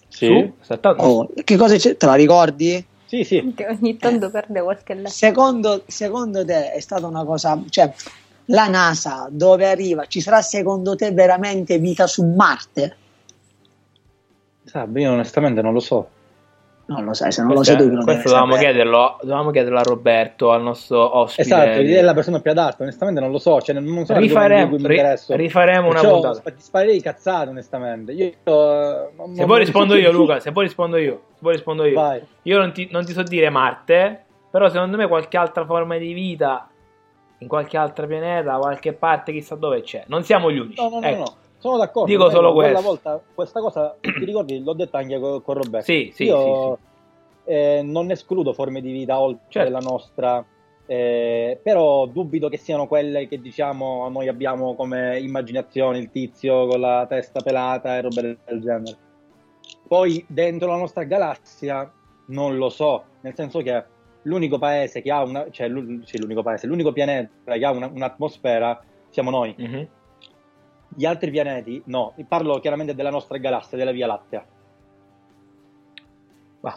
[0.08, 0.52] Sì?
[0.60, 1.02] Saltato?
[1.02, 1.96] Oh, che cosa c'è?
[1.96, 2.84] Te la ricordi?
[3.06, 3.54] sì, sì.
[3.56, 5.08] Che ogni tanto perde qualche letto.
[5.08, 7.90] Secondo, secondo te è stata una cosa, cioè
[8.46, 10.04] la NASA dove arriva?
[10.06, 12.96] Ci sarà secondo te veramente vita su Marte?
[14.86, 16.08] Sa, io onestamente non lo so.
[16.86, 19.50] Non lo sai, se non lo Questo, sai tu che lo questo dovevamo chiederlo, dovevamo
[19.50, 21.42] chiederlo a Roberto, al nostro ospite.
[21.42, 24.76] Esatto, è la persona più adatta, onestamente non lo so, cioè, non sono Rifaremo- cui
[24.76, 25.36] mi interesso.
[25.36, 26.50] rifaremo una Perciò puntata.
[26.50, 28.12] Ti sparerei cazzate, onestamente.
[28.12, 31.52] Io, non- Se poi non rispondo so io, Luca, se poi rispondo io, se poi
[31.52, 31.94] rispondo io.
[31.94, 32.22] Vai.
[32.44, 36.14] Io non ti, non ti so dire Marte, però secondo me qualche altra forma di
[36.14, 36.70] vita
[37.40, 40.04] in qualche altro pianeta, qualche parte, chissà dove c'è.
[40.06, 40.80] Non siamo gli unici.
[40.80, 41.18] No, no, no, ecco.
[41.18, 41.34] no.
[41.58, 42.08] Sono d'accordo.
[42.10, 42.88] Dico solo quella questo.
[42.88, 45.84] volta questa cosa, ti ricordi, l'ho detto anche con, con Roberto.
[45.90, 46.78] Sì, sì, Io
[47.44, 49.70] eh, non escludo forme di vita oltre Certo.
[49.72, 50.44] la nostra,
[50.86, 56.80] eh, però dubito che siano quelle che diciamo noi abbiamo come immaginazione, il tizio con
[56.80, 58.96] la testa pelata e roba del genere.
[59.86, 61.90] Poi dentro la nostra galassia
[62.28, 63.84] non lo so, nel senso che
[64.22, 67.90] l'unico paese che ha una, cioè l'u- sì, l'unico paese, l'unico pianeta che ha una-
[67.92, 69.54] un'atmosfera siamo noi.
[69.56, 69.88] Mhm.
[70.88, 74.46] Gli altri pianeti, no, parlo chiaramente della nostra galassia, della Via Lattea.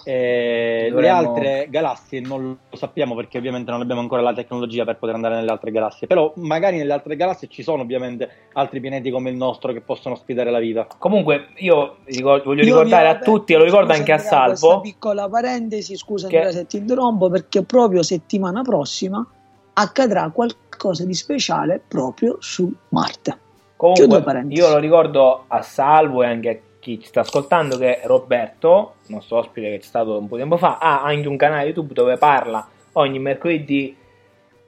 [0.04, 4.86] Eh, dovremmo- Le altre galassie non lo sappiamo perché ovviamente non abbiamo ancora la tecnologia
[4.86, 8.80] per poter andare nelle altre galassie, però magari nelle altre galassie ci sono ovviamente altri
[8.80, 10.88] pianeti come il nostro che possono ospitare la vita.
[11.00, 14.82] Comunque, io ricor- voglio Io ricordare vi a tutti, e lo ricordo anche a Salvo,
[14.82, 19.28] piccola parentesi, scusa Che- Andrea se ti interrompo, perché proprio settimana prossima
[19.74, 23.41] accadrà qualcosa di speciale proprio su Marte.
[23.82, 28.98] Comunque, io lo ricordo a Salvo e anche a chi ci sta ascoltando che Roberto,
[29.08, 31.66] il nostro ospite che c'è stato un po' di tempo fa, ha anche un canale
[31.66, 33.98] YouTube dove parla ogni mercoledì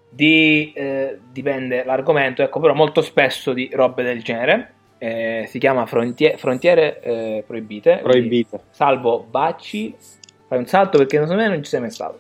[0.10, 4.74] di, eh, dipende l'argomento, ecco, però molto spesso di robe del genere.
[4.98, 8.00] Eh, si chiama Frontie- Frontiere eh, Proibite.
[8.02, 8.62] Proibite.
[8.72, 9.96] Salvo Bacci,
[10.48, 12.18] fai un salto perché non so me non ci sei mai stato.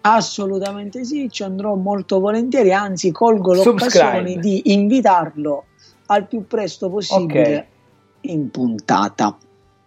[0.00, 4.40] Assolutamente sì, ci andrò molto volentieri, anzi colgo l'occasione Subscribe.
[4.40, 5.64] di invitarlo
[6.06, 7.68] al più presto possibile
[8.22, 9.36] in puntata.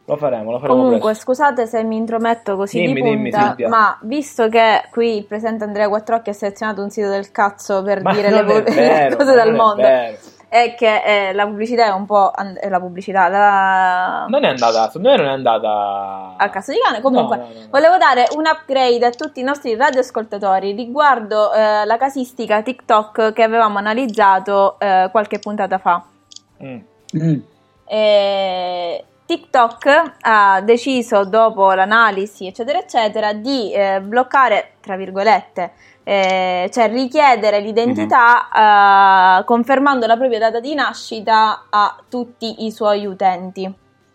[0.06, 1.24] Lo faremo, lo faremo Comunque, presto.
[1.24, 3.70] scusate se mi intrometto così Dimmi, di dimmi, punta, Silvia.
[3.70, 8.02] ma visto che qui il presente Andrea Quattrocchi ha selezionato un sito del cazzo per
[8.02, 10.18] Ma dire le, vero, cose ma dal mondo, vero.
[10.50, 12.32] È che eh, la pubblicità è un po'.
[12.34, 14.26] and- eh, la pubblicità, la.
[14.28, 17.02] Non è andata, secondo me non è andata a cazzo di cane.
[17.02, 17.68] Comunque, No, no, no, no.
[17.70, 23.44] volevo dare un upgrade a tutti i nostri radioascoltatori riguardo eh, la casistica TikTok che
[23.44, 26.04] avevamo analizzato eh, qualche puntata fa.
[26.64, 27.40] Mm.
[27.86, 35.72] Eh, TikTok ha deciso dopo l'analisi eccetera eccetera di eh, bloccare tra virgolette
[36.12, 43.06] eh, cioè richiedere l'identità eh, confermando la propria data di nascita a tutti i suoi
[43.06, 43.72] utenti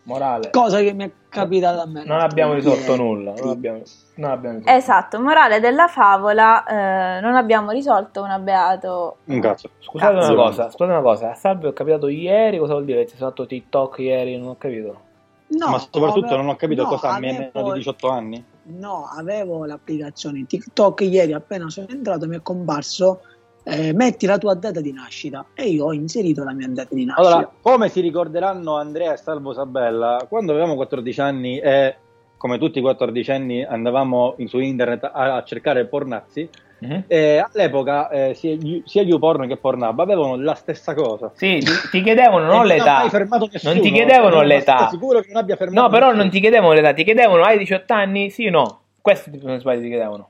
[0.06, 0.50] Morale.
[0.50, 2.04] Cosa che mi è capitata a me.
[2.04, 3.32] Non abbiamo risolto nulla.
[3.38, 3.80] Non abbiamo,
[4.16, 4.76] non abbiamo risolto.
[4.78, 9.70] esatto morale della favola eh, non abbiamo risolto un beato Un cazzo.
[9.78, 10.32] Scusate Cazzo.
[10.34, 11.30] una cosa, scusate una cosa.
[11.30, 13.04] A Salvo è capitato ieri, cosa vuol dire?
[13.04, 14.36] Ti sei fatto TikTok ieri?
[14.36, 15.00] Non ho capito.
[15.46, 18.44] No, Ma soprattutto avevo- non ho capito no, cosa ha avevo- meno di 18 anni.
[18.66, 23.20] No, avevo l'applicazione TikTok ieri appena sono entrato mi è comparso
[23.64, 27.04] eh, metti la tua data di nascita e io ho inserito la mia data di
[27.04, 27.28] nascita.
[27.28, 31.96] Allora, come si ricorderanno Andrea e Salvo Sabella, quando avevamo 14 anni e
[32.36, 36.48] come tutti i 14 anni andavamo su internet a, a cercare pornazzi,
[36.86, 37.04] Mhm.
[37.06, 41.30] e all'epoca eh, sia, sia YouPorn che Pornhub avevano la stessa cosa.
[41.34, 43.08] Sì, ti, ti chiedevano non non ha l'età.
[43.08, 44.88] fermato nessuno, Non ti chiedevano l'età.
[44.90, 46.22] sicuro che non abbia fermato No, però nessuno.
[46.22, 48.30] non ti chiedevano l'età, ti chiedevano hai 18 anni?
[48.30, 48.80] Sì o no?
[49.00, 50.28] Questo non sbaglio ti chiedevano.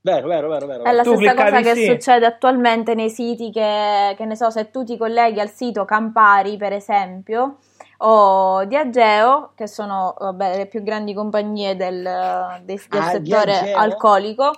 [0.00, 0.84] Vero, vero, vero, vero.
[0.84, 1.84] È la Tu stessa cosa che sì.
[1.86, 6.56] succede attualmente nei siti che, che ne so, se tu ti colleghi al sito Campari,
[6.56, 7.56] per esempio,
[7.98, 12.02] o di Ageo, che sono vabbè, le più grandi compagnie del,
[12.62, 14.52] del- del Ah, settore alcolico,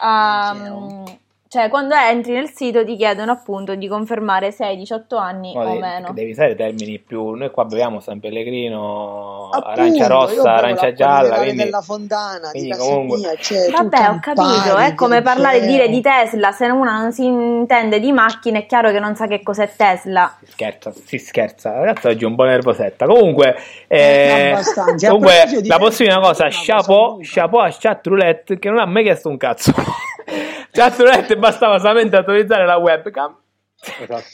[0.00, 1.18] Um,
[1.54, 5.60] cioè quando entri nel sito ti chiedono appunto di confermare se hai 18 anni Ma
[5.60, 6.10] o devi, meno.
[6.12, 7.30] devi usare termini più.
[7.34, 11.36] Noi qua beviamo San Pellegrino, Appunto, arancia rossa, arancia gialla.
[11.36, 15.22] Quindi, della Fontana, di quindi casa comunque- mia, c'è Vabbè, ho capito, è come di
[15.22, 15.70] parlare Ageo.
[15.70, 19.28] dire di Tesla, se una non si intende di macchine è chiaro che non sa
[19.28, 20.36] che cos'è Tesla.
[20.42, 21.72] si scherza, si scherza.
[21.72, 23.06] Ragazzi, oggi è un po' nervosetta.
[23.06, 23.54] Comunque,
[23.86, 24.56] eh.
[24.56, 24.62] A
[25.06, 29.28] comunque di la una cosa: chapeau, chapeau a chat roulette che non ha mai chiesto
[29.28, 29.72] un cazzo.
[30.74, 33.36] Chat roulette bastava solamente autorizzare la webcam.
[34.00, 34.24] Esatto.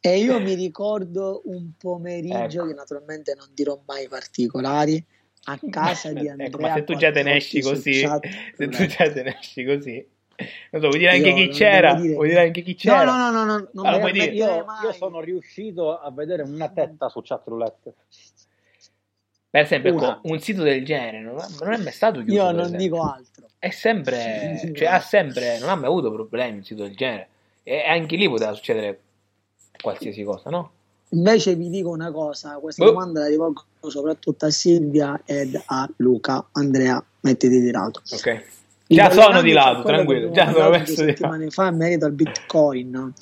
[0.00, 2.66] E io mi ricordo un pomeriggio Ecco.
[2.68, 5.04] che naturalmente non dirò mai particolari
[5.44, 6.46] a casa di Andrea.
[6.48, 9.36] Ecco, ma se tu già te ne esci così, chat se tu già te ne
[9.38, 10.08] esci così,
[10.70, 11.94] non so, vuoi dire anche Io chi c'era?
[11.94, 13.04] dire- Vuoi dire anche chi c'era?
[13.04, 14.32] No, no, no, no, no non lo mi puoi dire.
[14.32, 17.94] Io, io sono riuscito a vedere una tetta su chat roulette.
[19.50, 22.34] Per esempio, ecco, un sito del genere non, è- non è mai stato chiuso.
[22.34, 23.46] Io non dico altro.
[23.58, 27.28] È sempre, cioè, ha sempre, non ha mai avuto problemi un sito del genere.
[27.62, 29.00] E anche lì poteva succedere
[29.80, 30.70] qualsiasi cosa, no?
[31.10, 32.86] Invece vi dico una cosa, questa Oh.
[32.92, 36.46] domanda la rivolgo soprattutto a Silvia ed a Luca.
[36.52, 38.00] Andrea, mettiti di lato.
[38.12, 38.44] Ok.
[38.86, 41.16] Già sono di lato, tranquillo, già sono messo due di lato.
[41.16, 43.12] settimane fa in merito al Bitcoin.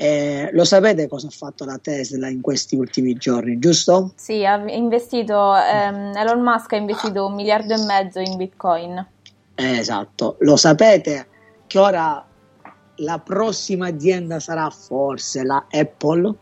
[0.00, 4.12] Eh, lo sapete cosa ha fatto la Tesla in questi ultimi giorni, giusto?
[4.14, 9.06] Sì, ha investito, ehm, Elon Musk ha investito un miliardo e mezzo in Bitcoin.
[9.56, 10.36] Eh, esatto.
[10.40, 11.26] Lo sapete
[11.66, 12.24] che ora
[12.94, 16.32] la prossima azienda sarà forse la Apple?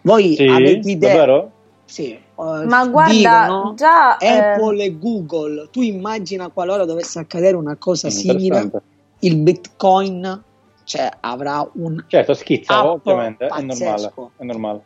[0.00, 1.14] Voi Sì, avete idea?
[1.14, 1.52] davvero?
[1.84, 4.16] Sì, eh, Ma guarda, dicono già...
[4.16, 5.68] ehm, Apple e Google.
[5.70, 8.70] Tu immagina qualora dovesse accadere una cosa simile,
[9.18, 10.44] il Bitcoin
[10.88, 14.12] cioè, avrà un Certo, schizza, Up ovviamente, è normale.
[14.38, 14.82] È normale.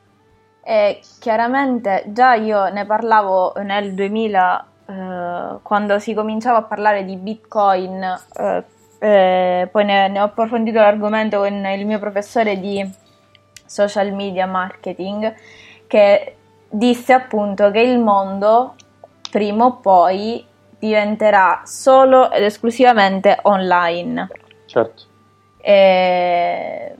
[0.64, 7.16] E chiaramente già io ne parlavo nel 2000 eh, quando si cominciava a parlare di
[7.16, 8.64] Bitcoin, eh,
[8.98, 12.84] eh, poi ne, ne ho approfondito l'argomento con il mio professore di
[13.64, 15.32] social media marketing
[15.86, 16.36] che
[16.68, 18.74] disse appunto che il mondo
[19.30, 20.44] prima o poi
[20.80, 24.28] diventerà solo ed esclusivamente online.
[24.66, 25.10] Certo.
[25.64, 26.94] E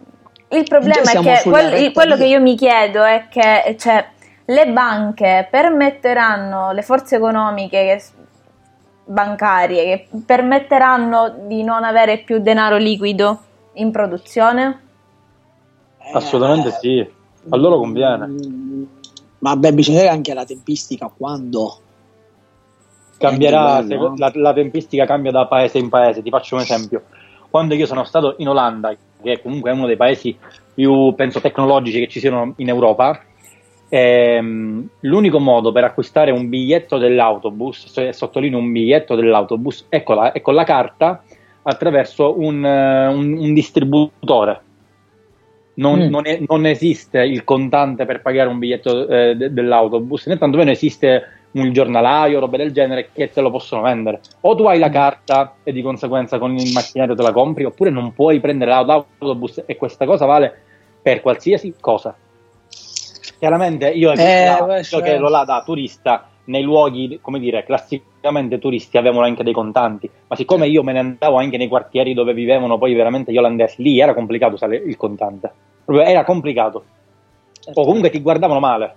[0.51, 4.07] il problema è che quel- quello che io mi chiedo è che cioè,
[4.45, 8.03] le banche permetteranno, le forze economiche che-
[9.05, 13.41] bancarie che permetteranno di non avere più denaro liquido
[13.75, 14.81] in produzione?
[16.13, 17.05] Assolutamente sì.
[17.49, 18.27] A loro conviene.
[18.27, 18.83] Mm,
[19.41, 21.79] Vabbè, bisogna vedere anche la tempistica quando.
[23.19, 26.23] Cambierà, Anche quello, se- la, la tempistica cambia da paese in paese.
[26.23, 27.03] Ti faccio un esempio.
[27.53, 30.35] Quando io sono stato in Olanda, che comunque è uno dei paesi
[30.75, 33.21] più, penso, tecnologici che ci siano in Europa,
[33.91, 40.17] ehm, l'unico modo per acquistare un biglietto dell'autobus, se- sottolineo un biglietto dell'autobus, è con
[40.17, 41.23] la, è con la carta
[41.65, 44.61] attraverso un, eh, un- un distributore.
[45.75, 46.09] Non, Mm.
[46.09, 50.71] non è- non esiste il contante per pagare un biglietto eh, de- dell'autobus, né tantomeno
[50.71, 51.23] esiste
[51.53, 54.21] un giornalaio, robe del genere che te lo possono vendere.
[54.43, 57.91] O tu hai la carta e di conseguenza con il macchinario te la compri, oppure
[57.91, 60.63] non puoi prendere l'autobus e questa cosa vale
[61.03, 62.17] per qualsiasi cosa.
[63.39, 68.99] Chiaramente io, Eh, che è- ero là da turista, nei luoghi, come dire, classicamente turisti
[68.99, 72.79] avevano anche dei contanti, ma siccome io me ne andavo anche nei quartieri dove vivevano
[72.79, 75.53] poi veramente gli olandesi, lì era complicato usare il contante.
[75.87, 76.85] Era complicato.
[77.75, 78.97] O comunque ti guardavano male.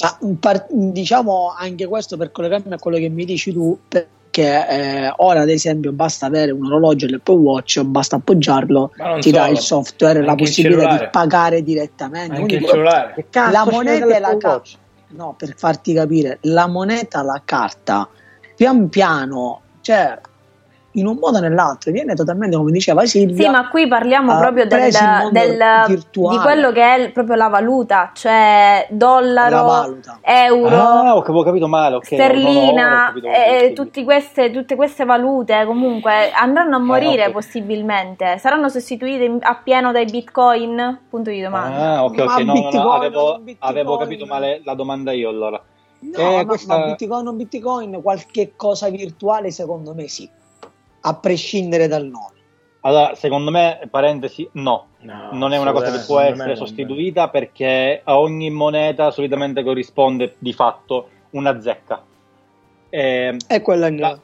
[0.00, 5.12] Ma, par- diciamo anche questo per collegarmi a quello che mi dici tu, perché eh,
[5.16, 8.90] ora ad esempio basta avere un orologio dell'Apple Watch, basta appoggiarlo,
[9.20, 9.52] ti dà solo.
[9.52, 12.36] il software, la possibilità di pagare direttamente.
[12.36, 13.12] Anche Quindi il cellulare.
[13.14, 14.78] Che cazzo la moneta e la carta.
[15.08, 18.08] No, per farti capire, la moneta, la carta,
[18.56, 20.18] pian piano, cioè
[20.96, 23.44] in un modo o nell'altro, viene totalmente come diceva Silvia.
[23.44, 24.92] Sì, ma qui parliamo ha proprio del,
[25.30, 26.36] del- virtuale.
[26.36, 30.18] di quello che è il- proprio la valuta, cioè La dollaro, valuta.
[30.22, 31.96] euro, Ah, ho, capito male.
[31.96, 36.80] ok, no, no, no, sterlina, e male, tutti queste, tutte queste valute comunque andranno a
[36.80, 37.32] morire ok.
[37.32, 41.00] possibilmente, saranno sostituite appieno dai bitcoin?
[41.10, 41.94] Punto di domanda.
[41.96, 45.60] Ah, ok, ok, no, Bitcoin, no, avevo, avevo capito male la domanda io allora.
[46.00, 50.28] No, Eh, ma, questa- ma Bitcoin o Bitcoin, qualche cosa virtuale secondo me sì,
[51.06, 52.32] a prescindere dal nome.
[52.80, 54.88] Allora, secondo me, parentesi, no.
[55.00, 60.36] No, non è una cosa che può essere sostituita perché a ogni moneta solitamente corrisponde
[60.38, 62.02] di fatto una zecca.
[62.88, 64.18] E E quella è la-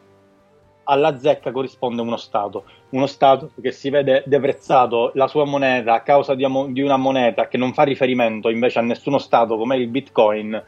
[0.85, 2.65] alla zecca corrisponde uno Stato.
[2.91, 7.47] Uno Stato che si vede deprezzato la sua moneta a causa di, di una moneta
[7.47, 10.63] che non fa riferimento invece a nessuno Stato come il Bitcoin.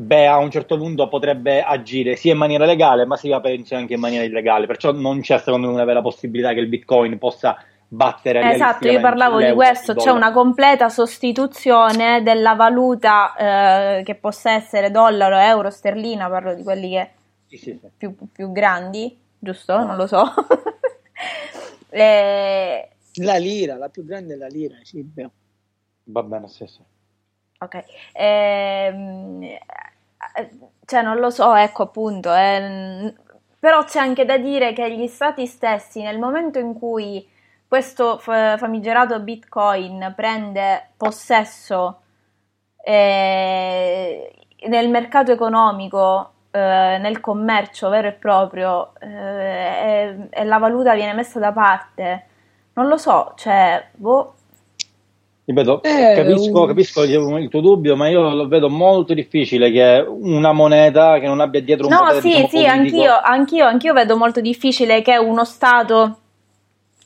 [0.00, 3.94] Beh, a un certo punto potrebbe agire sia in maniera legale, ma sia penso anche
[3.94, 4.66] in maniera illegale.
[4.66, 8.98] Perciò non c'è secondo me una vera possibilità che il Bitcoin possa battere Esatto, io
[9.00, 10.16] parlavo di questo, c'è dollaro.
[10.16, 16.90] una completa sostituzione della valuta eh, che possa essere dollaro, euro, sterlina, parlo di quelli
[16.92, 17.10] che
[17.48, 17.88] Sì, sì, sì.
[17.94, 19.84] più, più grandi, giusto?
[19.84, 20.22] Non lo so.
[21.92, 25.28] Eh, La lira, la più grande è la lira, Silvia.
[26.04, 26.78] Va bene, sì, sì.
[27.60, 27.84] Ok.
[28.12, 30.50] Ehm, eh,
[30.84, 32.32] cioè, non lo so, ecco appunto.
[32.32, 33.12] ehm,
[33.58, 37.26] però c'è anche da dire che gli stati stessi, nel momento in cui
[37.68, 42.00] questo fa- famigerato Bitcoin prende possesso
[42.84, 44.32] eh,
[44.68, 51.12] nel mercato economico, eh, nel commercio vero e proprio, eh, e, e la valuta viene
[51.14, 52.26] messa da parte,
[52.74, 54.34] non lo so, cioè, boh,
[55.50, 60.04] Ripeto, Eh, capisco, un- capisco il tuo dubbio, ma io lo vedo molto difficile che
[60.06, 63.92] una moneta che non abbia dietro un No, potere sì, diciamo, sì, anch'io, anch'io, anch'io
[63.92, 66.18] vedo molto difficile che uno Stato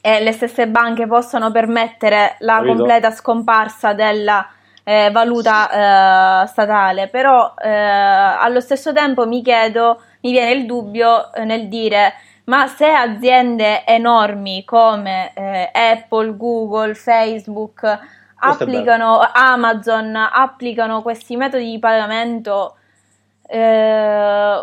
[0.03, 2.75] e le stesse banche possano permettere la Capito.
[2.75, 4.47] completa scomparsa della
[4.85, 11.33] eh, valuta eh, statale, però eh, allo stesso tempo mi chiedo, mi viene il dubbio
[11.33, 12.13] eh, nel dire,
[12.45, 17.99] ma se aziende enormi come eh, Apple, Google, Facebook
[18.45, 22.77] applicano, Amazon applicano questi metodi di pagamento
[23.47, 24.57] eh,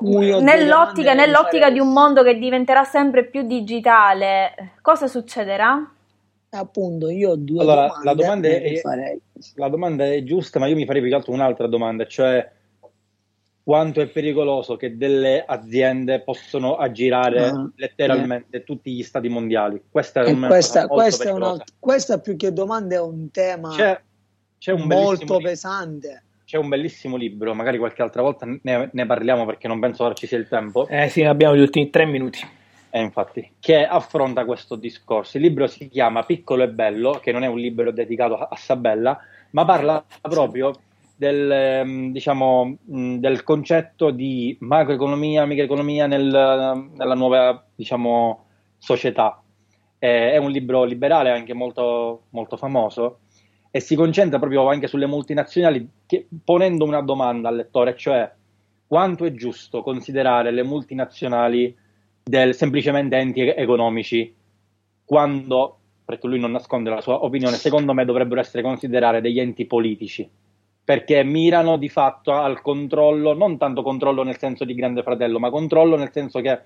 [0.00, 5.92] nell'ottica, nell'ottica di un mondo che diventerà sempre più digitale, cosa succederà?
[6.50, 8.04] Appunto, io ho due Allora, domande.
[8.04, 9.18] la domanda è-.
[9.54, 12.50] La domanda è giusta, ma io mi farei più che altro un'altra domanda, cioè
[13.68, 19.78] quanto è pericoloso che delle aziende possono aggirare Ah, letteralmente tutti gli stati mondiali.
[19.90, 24.00] Questa è una questa, questa, è una, questa più che domanda è un tema C'è,
[24.56, 26.22] c'è un molto bellissimo libro- pesante.
[26.46, 30.14] c'è un bellissimo libro, magari qualche altra volta ne, ne parliamo perché non penso ora
[30.14, 30.88] ci sia il tempo.
[30.88, 32.38] Eh sì, abbiamo gli ultimi tre minuti.
[32.88, 35.36] Eh, infatti, che affronta questo discorso.
[35.36, 38.56] Il libro si chiama Piccolo e Bello, che non è un libro dedicato a, a
[38.56, 39.18] Sabella,
[39.50, 40.72] ma parla proprio
[41.18, 48.44] del, ehm, diciamo, del concetto di macroeconomia, microeconomia nel- nella nuova diciamo,
[48.78, 49.42] società.
[49.98, 53.18] Eh, è un libro liberale anche molto, molto famoso
[53.72, 58.30] e si concentra proprio anche sulle multinazionali, che- ponendo una domanda al lettore, cioè
[58.86, 61.76] quanto è giusto considerare le multinazionali
[62.22, 64.32] del, semplicemente enti economici
[65.04, 69.66] quando, perché lui non nasconde la sua opinione, secondo me dovrebbero essere considerate degli enti
[69.66, 70.30] politici,
[70.88, 75.50] perché mirano di fatto al controllo, non tanto controllo nel senso di grande fratello, ma
[75.50, 76.60] controllo nel senso che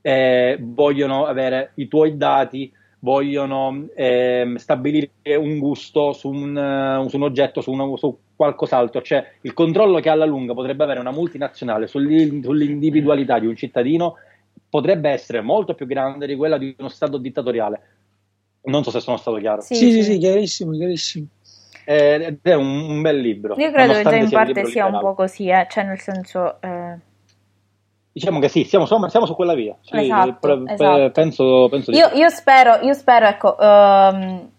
[0.00, 7.14] eh, vogliono avere i tuoi dati, vogliono ehm, stabilire un gusto su un, eh, su
[7.14, 11.12] un oggetto, su, una- su qualcos'altro, cioè il controllo che alla lunga potrebbe avere una
[11.12, 14.16] multinazionale sull'individualità di un cittadino
[14.68, 17.80] potrebbe essere molto più grande di quella di uno Stato dittatoriale.
[18.64, 19.60] Non so se sono stato chiaro.
[19.60, 21.26] Sì, sì, sì, chiarissimo, chiarissimo.
[21.84, 23.54] Eh, Ed è un, un bel libro.
[23.56, 26.60] Io credo che già in sia parte sia un po' così, eh, cioè nel senso...
[26.60, 26.96] eh,
[28.12, 29.74] Diciamo che sì, siamo, siamo- siamo su quella via.
[29.80, 31.10] Sì, Esatto, pre- pre- esatto.
[31.12, 34.50] Penso, penso di Io, io spero, io spero, ecco, ehm,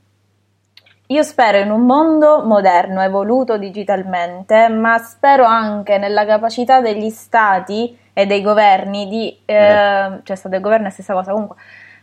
[1.07, 7.95] io spero in un mondo moderno, evoluto digitalmente, ma spero anche nella capacità degli stati
[8.11, 11.57] e dei governi di, ehm, cioè stato e governo è la stessa cosa comunque,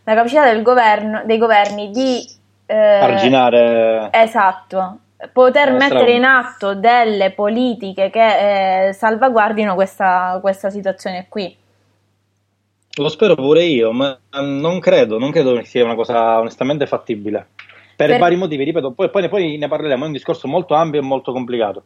[0.04, 2.24] la capacità del governo, dei governi di
[2.66, 4.08] eh, Arginare.
[4.12, 4.98] Esatto,
[5.32, 11.56] poter Eh, mettere in atto delle politiche che eh, salvaguardino questa, questa situazione qui.
[12.96, 17.48] Lo spero pure io, ma non credo, non credo che sia una cosa onestamente fattibile.
[17.96, 21.00] Per, Per- vari motivi, ripeto, poi, poi, poi ne parleremo, è un discorso molto ampio
[21.00, 21.84] e molto complicato.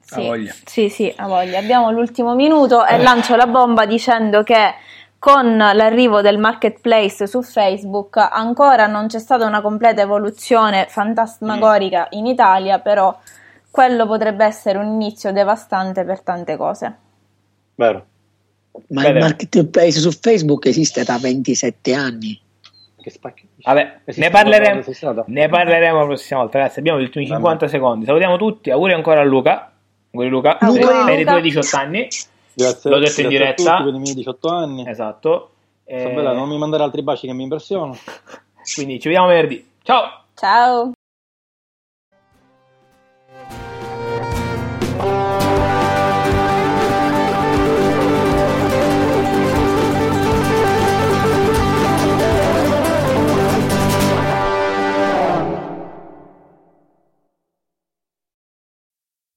[0.00, 1.58] Sì, sì, sì, ha voglia.
[1.58, 4.74] Abbiamo l'ultimo minuto e lancio la bomba dicendo che
[5.20, 12.24] con l'arrivo del marketplace su Facebook ancora non c'è stata una completa evoluzione fantasmagorica in
[12.24, 13.16] Italia, però
[13.70, 16.96] quello potrebbe essere un inizio devastante per tante cose.
[17.74, 18.06] Vero.
[18.88, 19.18] Ma Bene.
[19.18, 22.40] il marketplace su Facebook esiste da 27 anni.
[22.96, 23.46] Che spacchi.
[23.62, 24.82] Vabbè, ne parleremo,
[25.26, 26.58] ne parleremo la prossima volta.
[26.58, 28.06] Ragazzi, abbiamo gli ultimi 50 secondi.
[28.06, 28.70] Salutiamo tutti.
[28.70, 29.70] Auguri ancora a Luca.
[30.12, 30.58] Auguri Luca.
[30.58, 31.30] Auguri, per, per i Luca.
[31.30, 32.08] tuoi 18 anni.
[32.62, 33.74] Grazie, L'ho detto in diretta.
[33.74, 34.88] A tutti per i miei 18 anni.
[34.88, 35.50] Esatto.
[35.84, 37.96] Eh, Isabella, non mi mandare altri baci che mi impressionano.
[38.74, 39.68] Quindi ci vediamo venerdì.
[39.82, 40.24] Ciao!
[40.34, 40.92] Ciao!